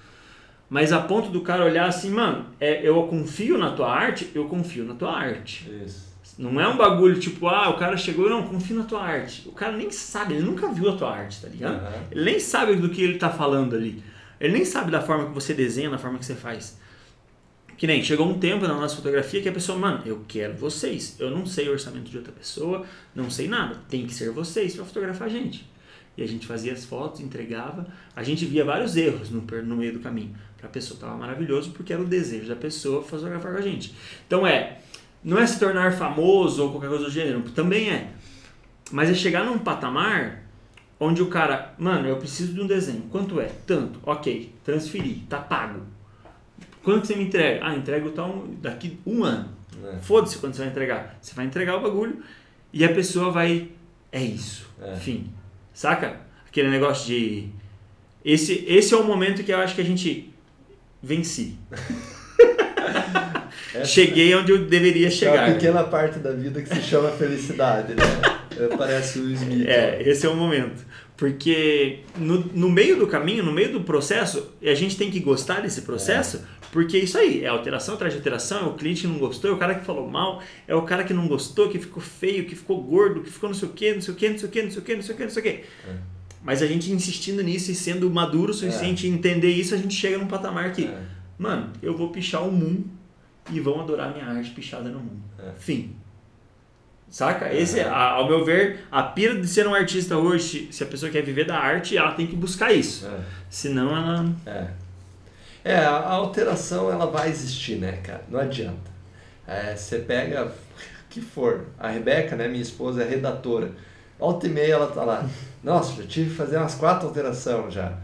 [0.72, 4.46] Mas a ponto do cara olhar assim, mano, é, eu confio na tua arte, eu
[4.46, 5.70] confio na tua arte.
[5.86, 6.16] Isso.
[6.38, 9.50] Não é um bagulho tipo, ah, o cara chegou, não, confio na tua arte.
[9.50, 11.76] O cara nem sabe, ele nunca viu a tua arte, tá ligado?
[11.76, 12.04] Aham.
[12.10, 14.02] Ele nem sabe do que ele tá falando ali.
[14.40, 16.80] Ele nem sabe da forma que você desenha, da forma que você faz.
[17.76, 21.18] Que nem, chegou um tempo na nossa fotografia que a pessoa, mano, eu quero vocês.
[21.20, 23.76] Eu não sei o orçamento de outra pessoa, não sei nada.
[23.90, 25.70] Tem que ser vocês para fotografar a gente.
[26.18, 27.88] E a gente fazia as fotos, entregava.
[28.16, 30.36] A gente via vários erros no, no meio do caminho.
[30.58, 33.96] Pra pessoa tava maravilhoso porque era o desejo da pessoa fotografar com a gente.
[34.28, 34.80] Então é,
[35.24, 38.12] não é se tornar famoso ou qualquer coisa do gênero, também é.
[38.92, 40.44] Mas é chegar num patamar
[41.00, 43.04] onde o cara, mano, eu preciso de um desenho.
[43.10, 43.50] Quanto é?
[43.66, 44.00] Tanto.
[44.04, 45.82] Ok, transferi, tá pago.
[46.84, 47.66] Quando que você me entrega?
[47.66, 49.50] Ah, entrego tal daqui um ano.
[49.84, 49.98] É.
[50.02, 51.18] Foda-se quando você vai entregar.
[51.22, 52.22] Você vai entregar o bagulho
[52.72, 53.70] e a pessoa vai.
[54.12, 54.68] É isso.
[54.82, 54.96] É.
[54.96, 55.32] Fim.
[55.74, 56.18] Saca?
[56.48, 57.50] Aquele negócio de.
[58.24, 60.34] Esse, esse é o momento que eu acho que a gente
[61.02, 61.58] venci.
[63.74, 65.48] Essa Cheguei onde eu deveria é chegar.
[65.48, 68.04] uma pequena parte da vida que se chama felicidade, né?
[68.78, 69.66] Parece o Smith.
[69.66, 70.86] É, esse é o momento.
[71.22, 75.62] Porque no, no meio do caminho, no meio do processo, a gente tem que gostar
[75.62, 76.42] desse processo, é.
[76.72, 79.54] porque isso aí é alteração atrás de alteração, é o cliente que não gostou, é
[79.54, 82.56] o cara que falou mal, é o cara que não gostou, que ficou feio, que
[82.56, 84.52] ficou gordo, que ficou não sei o que, não sei o que, não sei o
[84.52, 85.50] que, não sei o que, não sei o que, não sei o que.
[85.52, 85.96] É.
[86.44, 89.10] Mas a gente insistindo nisso e sendo maduro o suficiente é.
[89.12, 91.04] em entender isso, a gente chega num patamar que, é.
[91.38, 92.86] mano, eu vou pichar o mundo
[93.52, 95.22] e vão adorar minha arte pichada no mundo.
[95.38, 95.52] É.
[95.56, 96.01] Fim.
[97.12, 97.54] Saca?
[97.54, 101.12] Esse, a, ao meu ver, a pira de ser um artista hoje, se a pessoa
[101.12, 103.06] quer viver da arte, ela tem que buscar isso.
[103.06, 103.20] É.
[103.50, 104.34] Senão ela.
[104.46, 104.68] É.
[105.64, 108.24] É, a alteração ela vai existir, né, cara?
[108.30, 108.90] Não adianta.
[109.46, 110.52] É, você pega o
[111.10, 111.66] que for.
[111.78, 113.72] A Rebeca, né, minha esposa, é redatora.
[114.18, 115.30] Volta e meia ela tá lá.
[115.62, 117.98] Nossa, já tive que fazer umas quatro alterações já.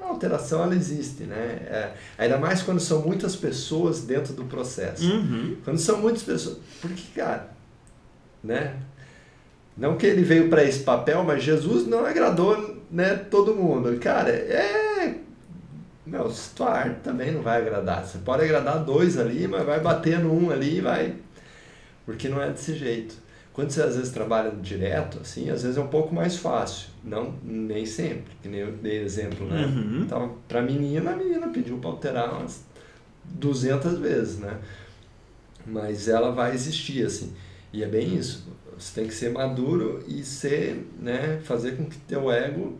[0.00, 1.58] A alteração ela existe, né?
[1.66, 5.04] É, ainda mais quando são muitas pessoas dentro do processo.
[5.04, 5.56] Uhum.
[5.64, 6.58] Quando são muitas pessoas.
[6.80, 7.57] Porque, cara,
[8.42, 8.76] né?
[9.76, 13.96] Não que ele veio para esse papel, mas Jesus não agradou né, todo mundo.
[13.98, 15.14] Cara, é.
[16.04, 18.04] Meu, tua arte também não vai agradar.
[18.04, 21.14] Você pode agradar dois ali, mas vai bater no um ali e vai.
[22.04, 23.14] Porque não é desse jeito.
[23.52, 26.88] Quando você às vezes trabalha direto, assim, às vezes é um pouco mais fácil.
[27.04, 29.66] Não, nem sempre, que nem eu dei exemplo, né?
[29.66, 30.02] Uhum.
[30.02, 32.64] Então, pra menina, a menina pediu para alterar umas
[33.24, 34.58] 200 vezes, né?
[35.66, 37.32] Mas ela vai existir, assim.
[37.72, 38.46] E é bem isso.
[38.78, 42.78] Você tem que ser maduro e ser, né, fazer com que teu ego.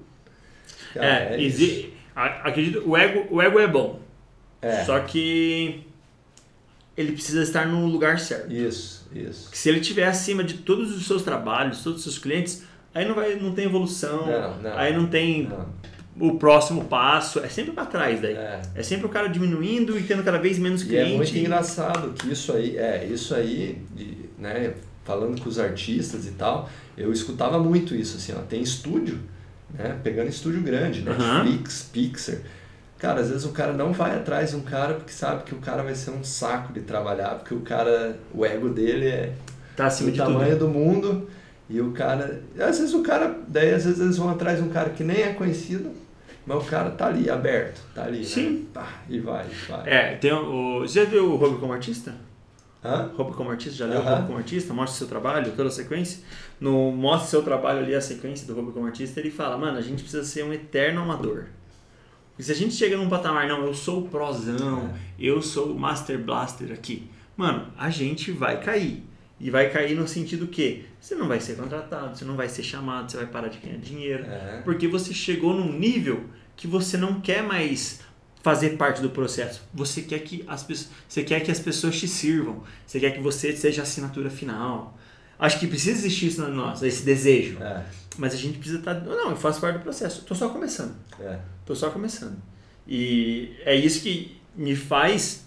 [0.95, 1.93] Cara, é, é exi...
[2.15, 4.01] acredito, o ego, o ego é bom.
[4.63, 4.85] É.
[4.85, 5.85] Só que
[6.97, 8.53] ele precisa estar no lugar certo.
[8.53, 9.45] Isso, isso.
[9.45, 13.07] Porque se ele estiver acima de todos os seus trabalhos, todos os seus clientes, aí
[13.07, 14.27] não vai, não tem evolução.
[14.27, 16.29] Não, não, aí não tem não.
[16.29, 17.39] o próximo passo.
[17.39, 18.35] É sempre para trás daí.
[18.35, 18.61] É.
[18.75, 18.83] é.
[18.83, 21.11] sempre o cara diminuindo e tendo cada vez menos cliente.
[21.11, 23.81] E é muito engraçado que isso aí, é, isso aí,
[24.39, 24.75] né,
[25.05, 29.19] falando com os artistas e tal, eu escutava muito isso, assim, ó, tem estúdio,
[29.73, 31.89] né, pegando estúdio grande, Netflix, uhum.
[31.93, 32.37] Pixar,
[32.99, 35.59] cara, às vezes o cara não vai atrás de um cara porque sabe que o
[35.59, 39.33] cara vai ser um saco de trabalhar, porque o cara, o ego dele é
[39.77, 40.67] tá acima do de tamanho tudo.
[40.67, 41.29] do mundo,
[41.71, 44.71] e o cara, às vezes o cara, daí às vezes eles vão atrás de um
[44.71, 45.91] cara que nem é conhecido,
[46.47, 48.51] mas o cara tá ali, aberto, tá ali, Sim.
[48.51, 48.61] Né?
[48.73, 49.89] Pá, e vai, vai.
[49.89, 52.15] É, tem o, você já viu o Robo como artista?
[52.89, 53.13] Hã?
[53.17, 54.73] Roupa como artista, já leu Roupa como artista?
[54.73, 56.25] Mostra seu trabalho, toda a sequência.
[56.59, 59.83] No Mostra seu trabalho ali, a sequência do Roupa como artista, ele fala, mano, a
[59.83, 61.47] gente precisa ser um eterno amador.
[62.31, 64.99] Porque se a gente chega num patamar, não, eu sou o prozão, é.
[65.19, 69.05] eu sou o Master Blaster aqui, mano, a gente vai cair.
[69.41, 72.63] E vai cair no sentido que você não vai ser contratado, você não vai ser
[72.63, 74.25] chamado, você vai parar de ganhar dinheiro.
[74.25, 74.63] É.
[74.65, 76.25] Porque você chegou num nível
[76.57, 78.01] que você não quer mais
[78.49, 79.61] fazer parte do processo.
[79.75, 82.63] Você quer que as pessoas, você quer que as pessoas te sirvam.
[82.87, 84.97] Você quer que você seja a assinatura final.
[85.39, 87.63] Acho que precisa existir isso na nossa, esse desejo.
[87.63, 87.85] É.
[88.17, 90.21] Mas a gente precisa estar, tá, não, eu faço parte do processo.
[90.21, 90.97] Estou só começando.
[91.21, 91.39] É.
[91.67, 92.39] Tô só começando.
[92.87, 95.45] E é isso que me faz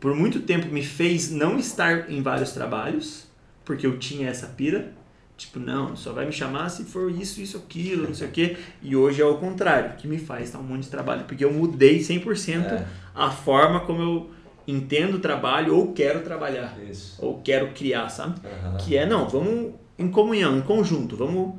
[0.00, 3.26] por muito tempo me fez não estar em vários trabalhos,
[3.66, 4.94] porque eu tinha essa pira
[5.40, 8.58] Tipo, não, só vai me chamar se for isso, isso, aquilo, não sei o quê.
[8.82, 11.24] E hoje é o contrário, que me faz estar um monte de trabalho.
[11.24, 12.86] Porque eu mudei 100% é.
[13.14, 14.30] a forma como eu
[14.68, 16.76] entendo o trabalho ou quero trabalhar.
[16.78, 17.16] Isso.
[17.24, 18.38] Ou quero criar, sabe?
[18.46, 18.76] Uhum.
[18.76, 21.16] Que é, não, vamos em comunhão, em conjunto.
[21.16, 21.54] Vamos,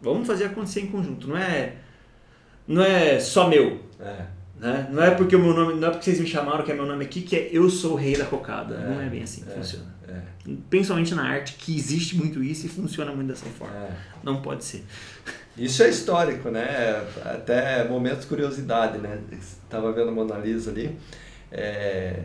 [0.00, 1.28] vamos fazer acontecer em conjunto.
[1.28, 1.74] Não é,
[2.66, 3.78] não é só meu.
[4.00, 4.24] É.
[4.58, 4.88] Né?
[4.90, 6.86] Não é porque o meu nome, não é porque vocês me chamaram que é meu
[6.86, 8.74] nome aqui que é eu sou o rei da cocada.
[8.74, 9.94] É, não é bem assim que é, funciona.
[10.08, 10.20] É.
[10.70, 13.74] Principalmente na arte, que existe muito isso e funciona muito dessa forma.
[13.76, 13.90] É.
[14.22, 14.84] Não pode ser.
[15.56, 17.02] Isso é histórico, né?
[17.24, 19.18] Até momentos de curiosidade, né?
[19.32, 20.96] Estava vendo a Mona Lisa ali.
[21.50, 22.24] É,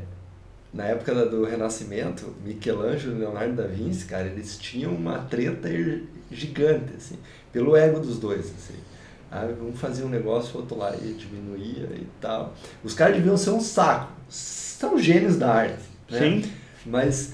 [0.74, 5.70] na época do Renascimento, Michelangelo e Leonardo da Vinci, cara, eles tinham uma treta
[6.30, 7.18] gigante, assim,
[7.52, 8.80] pelo ego dos dois, assim.
[9.30, 12.54] Ah, vamos fazer um negócio, outro lá e diminuía e tal.
[12.84, 14.12] Os caras deviam ser um saco.
[14.28, 15.84] São gênios da arte.
[16.10, 16.20] Né?
[16.20, 16.52] Sim.
[16.86, 17.32] Mas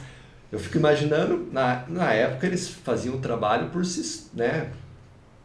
[0.52, 4.70] eu fico imaginando, na, na época eles faziam o trabalho por si, né?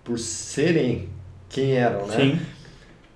[0.04, 1.08] Por serem
[1.48, 2.16] quem eram, né?
[2.16, 2.40] Sim.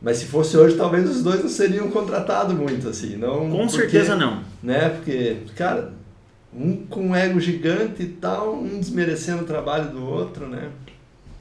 [0.00, 3.16] Mas se fosse hoje, talvez os dois não seriam contratados muito, assim.
[3.16, 4.42] Não com porque, certeza não.
[4.62, 4.90] Né?
[4.90, 5.92] Porque, cara,
[6.52, 10.70] um com um ego gigante e tal, um desmerecendo o trabalho do outro, né?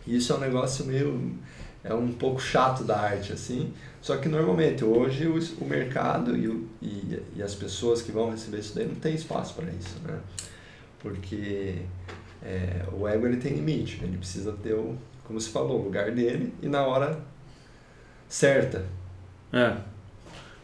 [0.07, 1.35] E isso é um negócio meio
[1.85, 3.71] é um pouco chato da arte, assim.
[4.01, 8.31] Só que normalmente hoje o, o mercado e, o, e, e, as pessoas que vão
[8.31, 10.19] receber isso daí não tem espaço para isso, né?
[10.99, 11.75] Porque
[12.43, 16.11] é, o ego ele tem limite, ele precisa ter o, como se falou, o lugar
[16.11, 17.19] dele e na hora
[18.27, 18.85] certa.
[19.53, 19.75] É,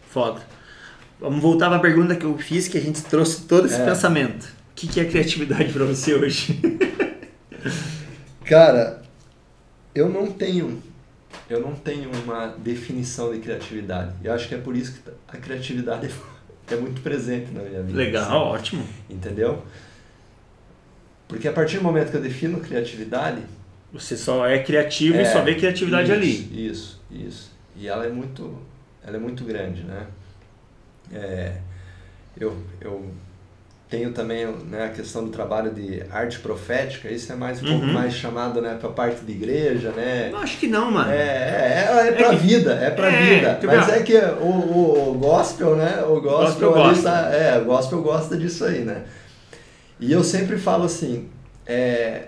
[0.10, 0.42] foda.
[1.20, 3.86] Vamos voltar para a pergunta que eu fiz, que a gente trouxe todo esse é.
[3.86, 4.46] pensamento.
[4.72, 6.60] O que, que é criatividade para você hoje?
[8.44, 9.04] Cara,
[9.94, 10.82] eu não tenho
[11.52, 14.16] eu não tenho uma definição de criatividade.
[14.24, 16.10] Eu acho que é por isso que a criatividade
[16.70, 17.98] é muito presente na minha vida.
[17.98, 18.88] Legal, assim, ótimo.
[19.10, 19.62] Entendeu?
[21.28, 23.42] Porque a partir do momento que eu defino criatividade.
[23.92, 26.68] Você só é criativo é, e só vê criatividade isso, ali.
[26.68, 27.52] Isso, isso.
[27.76, 28.58] E ela é muito,
[29.06, 30.08] ela é muito grande, né?
[31.12, 31.58] É,
[32.40, 33.12] eu, eu
[33.92, 37.80] tenho também né, a questão do trabalho de arte profética, isso é mais um uhum.
[37.80, 40.30] pouco mais chamado né, para parte de igreja, né?
[40.32, 41.12] Não, acho que não, mano.
[41.12, 43.60] É, é, é, é pra é vida, é pra é, vida.
[43.66, 46.02] Mas é que o, o, o, gospel, né?
[46.08, 49.04] O gospel, gospel tá, é, o gospel gosta disso aí, né?
[50.00, 51.30] E eu sempre falo assim,
[51.68, 52.28] é,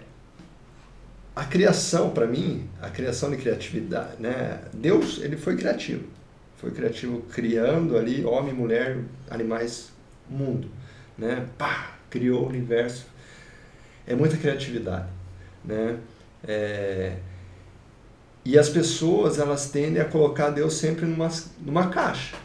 [1.33, 4.59] a criação para mim, a criação de criatividade, né?
[4.73, 6.03] Deus, ele foi criativo.
[6.57, 8.97] Foi criativo criando ali homem, mulher,
[9.29, 9.93] animais,
[10.29, 10.82] mundo
[11.17, 11.47] né?
[11.57, 13.05] Pá, criou o universo.
[14.05, 15.07] É muita criatividade,
[15.63, 15.97] né?
[16.45, 17.15] É...
[18.45, 21.29] E as pessoas, elas tendem a colocar Deus sempre numa,
[21.61, 22.35] numa caixa.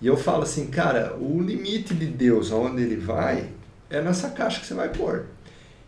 [0.00, 3.50] E eu falo assim, cara, o limite de Deus, aonde ele vai,
[3.88, 5.26] é nessa caixa que você vai pôr.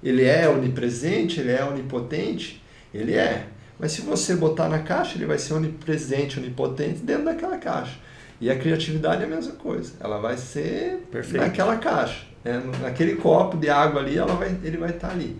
[0.02, 2.62] Ele é onipresente, ele é onipotente,
[2.94, 3.48] ele é.
[3.78, 7.98] Mas se você botar na caixa, ele vai ser onipresente, onipotente dentro daquela caixa.
[8.40, 9.94] E a criatividade é a mesma coisa.
[10.00, 11.42] Ela vai ser Perfeito.
[11.42, 12.26] naquela caixa.
[12.44, 12.62] Né?
[12.80, 15.36] Naquele copo de água ali, ela vai, ele vai estar ali.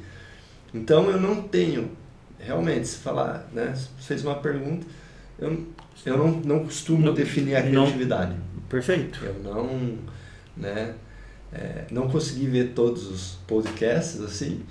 [0.73, 1.91] Então eu não tenho,
[2.39, 3.73] realmente, se falar, né?
[3.75, 4.87] Você fez uma pergunta,
[5.39, 5.67] eu,
[6.05, 8.33] eu não, não costumo não, definir a criatividade.
[8.33, 9.25] Não, perfeito.
[9.25, 9.99] Eu não,
[10.57, 10.95] né?
[11.53, 14.63] É, não consegui ver todos os podcasts assim,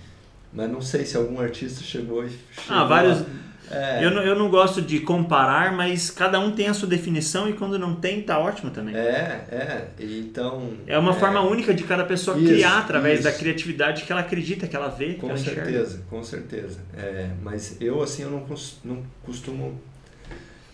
[0.54, 2.30] mas não sei se algum artista chegou e.
[2.30, 3.26] Chegou ah, vários.
[3.72, 4.04] É.
[4.04, 7.54] Eu, não, eu não gosto de comparar, mas cada um tem a sua definição e
[7.54, 8.96] quando não tem, tá ótimo também.
[8.96, 9.88] É, é.
[10.00, 10.74] Então.
[10.86, 11.16] É uma é...
[11.16, 13.30] forma única de cada pessoa isso, criar através isso.
[13.30, 16.04] da criatividade que ela acredita, que ela vê, com que ela certeza, enxerga.
[16.10, 18.46] Com certeza, É, mas eu, assim, eu não,
[18.84, 19.80] não costumo.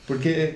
[0.05, 0.55] Porque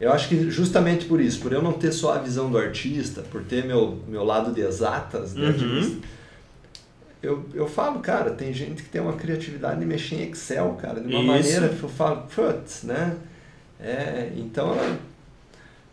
[0.00, 3.22] eu acho que justamente por isso, por eu não ter só a visão do artista,
[3.22, 6.00] por ter meu, meu lado de exatas, né, uhum
[7.24, 11.00] eu, eu falo, cara, tem gente que tem uma criatividade de mexer em Excel, cara,
[11.00, 11.26] de uma Isso.
[11.26, 13.16] maneira que eu falo, putz, né?
[13.80, 14.96] É, então, a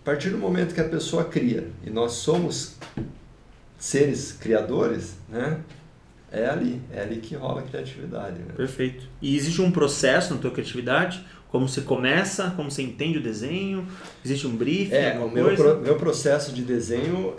[0.04, 2.78] partir do momento que a pessoa cria, e nós somos
[3.80, 5.60] seres criadores, né?
[6.32, 8.40] É ali, é ali que rola a criatividade.
[8.40, 8.54] Né?
[8.56, 9.06] Perfeito.
[9.22, 11.26] E existe um processo na tua criatividade?
[11.50, 13.86] Como você começa, como você entende o desenho?
[14.24, 14.94] Existe um briefing?
[14.94, 17.36] É, o meu, pro, meu processo de desenho,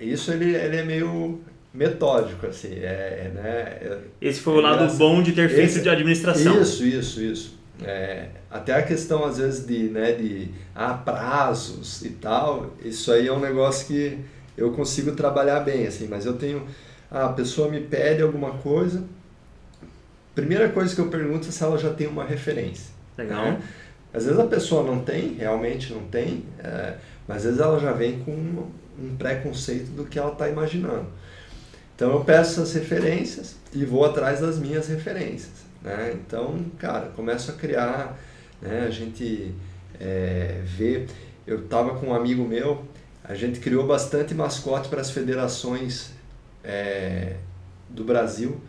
[0.00, 1.40] isso ele, ele é meio
[1.74, 3.98] metódico, assim, é, é né?
[4.20, 6.62] Esse foi o lado é, bom de ter feito esse, de administração.
[6.62, 7.58] Isso, isso, isso.
[7.82, 13.26] É, até a questão, às vezes, de, né, de ah, prazos e tal, isso aí
[13.26, 14.18] é um negócio que
[14.56, 16.64] eu consigo trabalhar bem, assim, mas eu tenho...
[17.10, 19.04] Ah, a pessoa me pede alguma coisa,
[20.34, 22.92] primeira coisa que eu pergunto é se ela já tem uma referência.
[23.18, 23.44] Legal.
[23.44, 23.62] Né?
[24.12, 26.94] Às vezes a pessoa não tem, realmente não tem, é,
[27.26, 31.06] mas às vezes ela já vem com um, um preconceito do que ela está imaginando.
[31.94, 35.64] Então eu peço essas referências e vou atrás das minhas referências.
[35.82, 36.14] Né?
[36.14, 38.18] Então, cara, começo a criar,
[38.60, 38.84] né?
[38.86, 39.54] a gente
[40.00, 41.06] é, vê.
[41.46, 42.84] Eu estava com um amigo meu,
[43.22, 46.12] a gente criou bastante mascote para as federações
[46.64, 47.36] é,
[47.88, 48.60] do Brasil,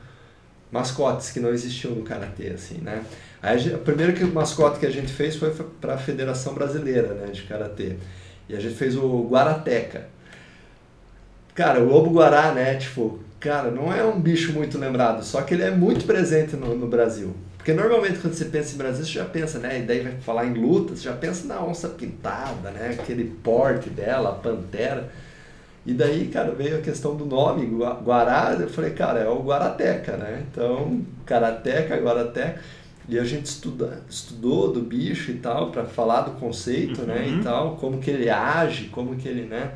[0.71, 3.03] mascotes que não existiam no karatê, assim, né?
[3.41, 7.43] Aí, o primeiro mascote que a gente fez foi para a Federação Brasileira, né, de
[7.43, 7.95] karatê.
[8.49, 10.07] E a gente fez o Guarateca.
[11.55, 12.75] Cara, o lobo-guará, né?
[12.75, 16.75] Tipo, cara, não é um bicho muito lembrado, só que ele é muito presente no,
[16.75, 17.33] no Brasil.
[17.57, 19.79] Porque normalmente quando você pensa em Brasil, você já pensa, né?
[19.79, 22.95] E daí vai falar em luta, você já pensa na onça pintada, né?
[22.99, 25.09] Aquele porte dela, a pantera.
[25.85, 27.65] E daí, cara, veio a questão do nome,
[28.03, 30.43] Guará, eu falei, cara, é o Guarateca, né?
[30.51, 32.59] Então, Karateca, Guarateca.
[33.07, 37.07] E a gente estuda, estudou do bicho e tal, para falar do conceito, uhum.
[37.07, 37.27] né?
[37.27, 37.43] E uhum.
[37.43, 39.71] tal, como que ele age, como que ele, né?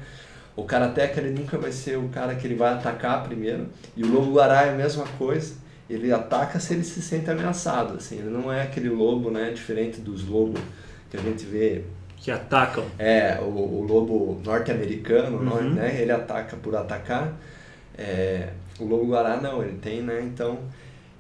[0.60, 3.68] O karateca ele nunca vai ser o cara que ele vai atacar primeiro.
[3.96, 5.56] E o lobo guará é a mesma coisa.
[5.90, 8.20] Ele ataca se ele se sente ameaçado, assim.
[8.20, 10.62] Ele não é aquele lobo, né, diferente dos lobos
[11.10, 11.84] que a gente vê
[12.18, 12.84] que atacam.
[12.98, 15.74] É, o, o lobo norte-americano, uhum.
[15.74, 17.34] né, ele ataca por atacar.
[17.98, 18.50] É,
[18.80, 20.60] o lobo guará não, ele tem, né, então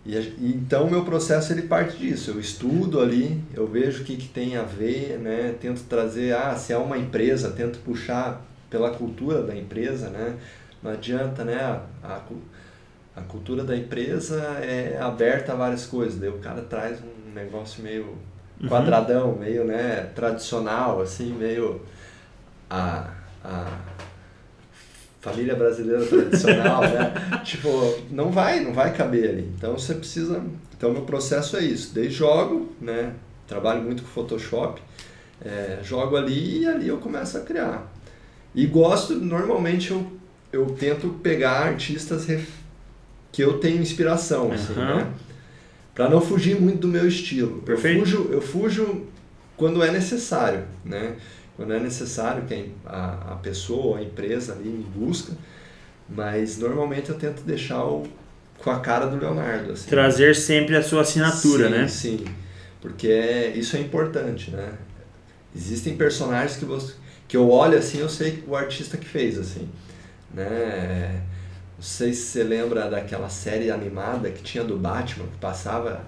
[0.05, 2.31] e, então o meu processo ele parte disso.
[2.31, 5.55] Eu estudo ali, eu vejo o que, que tem a ver, né?
[5.59, 10.37] Tento trazer, ah, se é uma empresa, tento puxar pela cultura da empresa, né?
[10.81, 11.59] Não adianta, né?
[11.59, 12.21] A, a,
[13.15, 16.19] a cultura da empresa é aberta a várias coisas.
[16.19, 18.17] Daí o cara traz um negócio meio
[18.61, 18.69] uhum.
[18.69, 21.81] quadradão, meio né, tradicional, assim, meio
[22.69, 23.09] a,
[23.43, 23.77] a
[25.19, 27.13] família brasileira tradicional, né?
[27.43, 27.69] tipo,
[28.09, 29.53] não vai, não vai caber ali.
[29.57, 30.41] Então você precisa.
[30.77, 31.93] Então meu processo é isso.
[31.93, 33.13] Daí jogo, né?
[33.47, 34.79] Trabalho muito com Photoshop,
[35.43, 37.91] é, jogo ali e ali eu começo a criar.
[38.53, 40.05] E gosto, normalmente eu,
[40.51, 42.25] eu tento pegar artistas
[43.31, 44.53] que eu tenho inspiração, uhum.
[44.53, 45.11] assim, né?
[45.93, 47.61] Pra não fugir muito do meu estilo.
[47.61, 47.99] Perfeito.
[47.99, 49.05] Eu fujo, eu fujo
[49.57, 51.15] quando é necessário, né?
[51.55, 55.33] Quando é necessário que a, a pessoa, a empresa ali me busca,
[56.07, 58.07] mas normalmente eu tento deixar o,
[58.57, 59.73] com a cara do Leonardo.
[59.73, 61.87] Assim, Trazer sempre a sua assinatura, sim, né?
[61.87, 62.25] Sim,
[62.81, 64.71] porque é, isso é importante, né?
[65.53, 66.93] Existem personagens que, você,
[67.29, 69.69] que eu olho assim, eu sei o artista que fez, assim,
[70.33, 71.21] né?
[71.77, 76.05] Não sei se você lembra daquela série animada que tinha do Batman, que passava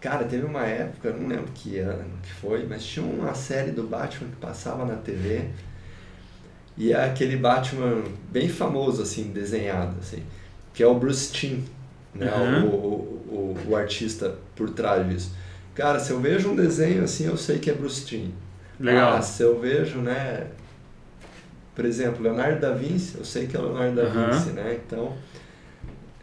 [0.00, 3.82] Cara, teve uma época, não lembro que ano que foi, mas tinha uma série do
[3.82, 5.46] Batman que passava na TV
[6.76, 10.22] e é aquele Batman bem famoso, assim, desenhado, assim,
[10.72, 11.64] que é o Bruce Timm,
[12.14, 12.32] né?
[12.32, 12.66] Uhum.
[12.66, 15.34] O, o, o, o, artista por trás disso.
[15.74, 18.30] Cara, se eu vejo um desenho assim, eu sei que é Bruce Timm.
[18.78, 19.16] Legal.
[19.16, 20.46] Ah, se eu vejo, né?
[21.74, 24.30] Por exemplo, Leonardo da Vinci, eu sei que é Leonardo da uhum.
[24.30, 24.78] Vinci, né?
[24.84, 25.16] Então,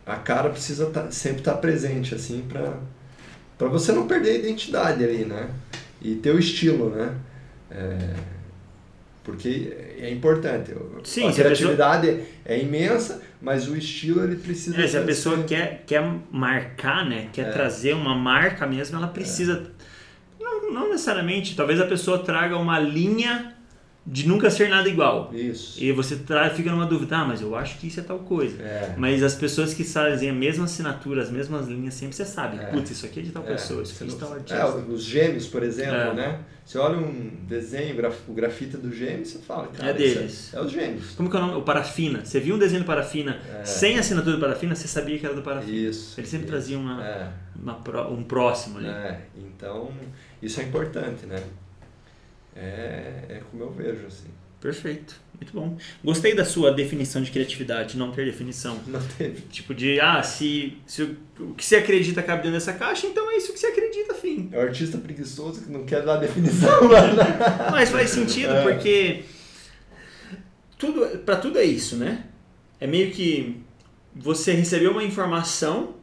[0.05, 2.73] a cara precisa tá, sempre estar tá presente, assim, para
[3.57, 5.49] para você não perder a identidade ali, né?
[6.01, 7.15] E ter o estilo, né?
[7.71, 8.13] É,
[9.23, 10.73] porque é importante.
[11.03, 12.27] Sim, a criatividade a pessoa...
[12.45, 14.79] é imensa, mas o estilo ele precisa.
[14.79, 17.29] É, se a pessoa quer, quer marcar, né?
[17.31, 17.51] Quer é.
[17.51, 19.71] trazer uma marca mesmo, ela precisa.
[20.67, 20.71] É.
[20.71, 21.55] Não, necessariamente.
[21.55, 23.55] Talvez a pessoa traga uma linha
[24.07, 25.31] de nunca ser nada igual.
[25.33, 25.83] Isso.
[25.83, 26.15] E você
[26.55, 28.61] fica numa dúvida, ah, mas eu acho que isso é tal coisa.
[28.61, 28.93] É.
[28.97, 32.67] Mas as pessoas que fazem a mesma assinatura, as mesmas linhas, sempre você sabe, é.
[32.67, 33.47] putz, isso aqui é de tal é.
[33.47, 34.55] pessoa, isso aqui é de tal artista.
[34.55, 36.13] É, os gêmeos, por exemplo, é.
[36.13, 36.39] né?
[36.63, 37.95] Você olha um desenho,
[38.27, 40.53] o grafite do gêmeo, você fala, cara, é deles.
[40.53, 41.11] É, é, os gêmeos.
[41.15, 41.57] Como que é o nome?
[41.57, 42.23] O Parafina.
[42.23, 45.41] Você viu um desenho do Parafina sem assinatura do Parafina, você sabia que era do
[45.41, 45.75] Parafina.
[45.75, 46.19] Isso.
[46.19, 46.53] Ele sempre isso.
[46.53, 49.17] trazia uma, uma, um próximo ali.
[49.35, 49.91] então
[50.41, 51.41] isso é importante, né?
[52.55, 54.29] É, é como eu vejo, assim.
[54.61, 55.19] Perfeito.
[55.39, 55.77] Muito bom.
[56.03, 58.79] Gostei da sua definição de criatividade, não ter definição.
[58.87, 59.41] Não teve.
[59.41, 63.37] Tipo de, ah, se, se o, que você acredita cabe dentro dessa caixa, então é
[63.37, 64.49] isso que você acredita, fim.
[64.51, 66.87] É o artista preguiçoso que não quer dar definição.
[66.87, 66.97] Né?
[67.69, 68.63] Mas faz sentido, é.
[68.63, 69.25] porque
[70.77, 72.23] tudo, para tudo é isso, né?
[72.79, 73.61] É meio que
[74.15, 75.95] você recebeu uma informação,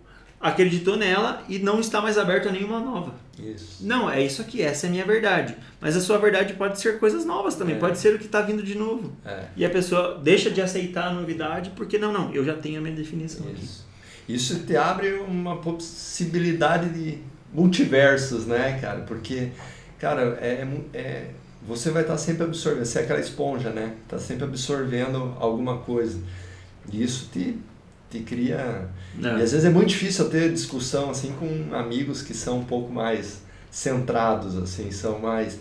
[0.42, 3.14] acreditou nela e não está mais aberto a nenhuma nova.
[3.38, 3.78] Isso.
[3.80, 5.56] Não, é isso aqui, essa é a minha verdade.
[5.80, 7.78] Mas a sua verdade pode ser coisas novas também, é.
[7.78, 9.12] pode ser o que está vindo de novo.
[9.24, 9.44] É.
[9.56, 12.82] E a pessoa deixa de aceitar a novidade porque, não, não, eu já tenho a
[12.82, 13.86] minha definição isso.
[14.26, 14.34] aqui.
[14.34, 17.18] Isso te abre uma possibilidade de
[17.52, 19.00] multiversos, né, cara?
[19.00, 19.50] Porque,
[19.98, 21.30] cara, é, é, é
[21.66, 23.94] você vai estar tá sempre absorvendo, você é aquela esponja, né?
[24.02, 26.20] Está sempre absorvendo alguma coisa.
[26.92, 27.58] E isso te
[28.18, 28.88] te cria.
[29.14, 29.36] Não.
[29.36, 29.40] É.
[29.40, 32.92] E às vezes é muito difícil ter discussão assim com amigos que são um pouco
[32.92, 35.58] mais centrados, assim, são mais.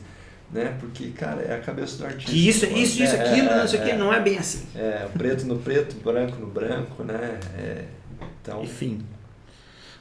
[0.52, 0.76] Né?
[0.82, 2.30] Porque, cara, é a cabeça do artista.
[2.30, 4.68] Que isso, isso, isso, é, aquilo, é, não sei o que, não é bem assim.
[4.76, 7.39] É, preto no preto, branco no branco, né?
[7.58, 7.86] É,
[8.41, 8.62] então...
[8.62, 8.99] Enfim.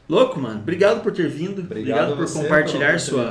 [0.08, 0.58] Louco, mano.
[0.58, 1.60] Obrigado por ter vindo.
[1.60, 3.30] Obrigado, Obrigado por compartilhar sua,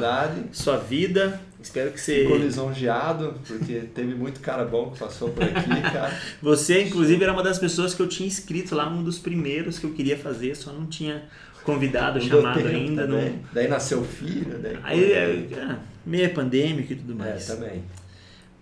[0.53, 1.41] sua vida.
[1.61, 2.21] Espero que você.
[2.21, 6.17] Ficou lisonjeado, porque teve muito cara bom que passou por aqui, cara.
[6.41, 9.85] você, inclusive, era uma das pessoas que eu tinha inscrito lá, um dos primeiros que
[9.85, 11.23] eu queria fazer, só não tinha
[11.63, 13.05] convidado, não chamado ainda.
[13.05, 13.39] Não...
[13.51, 14.77] Daí nasceu o filho, daí.
[14.83, 17.49] Aí, é, é, meio pandêmico e tudo mais.
[17.49, 17.83] É, também.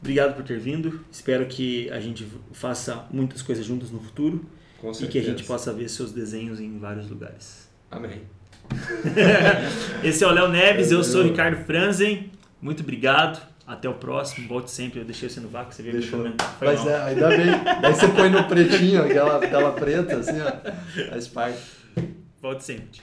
[0.01, 1.01] Obrigado por ter vindo.
[1.11, 4.43] Espero que a gente faça muitas coisas juntas no futuro.
[4.79, 5.05] Com certeza.
[5.05, 7.67] E que a gente possa ver seus desenhos em vários lugares.
[7.89, 8.21] Amém.
[10.03, 12.31] Esse é o Léo Neves, eu sou o Ricardo Franzen.
[12.61, 13.41] Muito obrigado.
[13.65, 14.47] Até o próximo.
[14.47, 15.01] Volte sempre.
[15.01, 16.57] Eu deixei você no vácuo, você veio me comentar.
[16.61, 17.47] Mas é, ainda bem.
[17.81, 21.09] Daí você põe no pretinho, aquela tela preta, assim, ó.
[21.09, 21.59] Faz parte.
[22.41, 23.01] Volte sempre.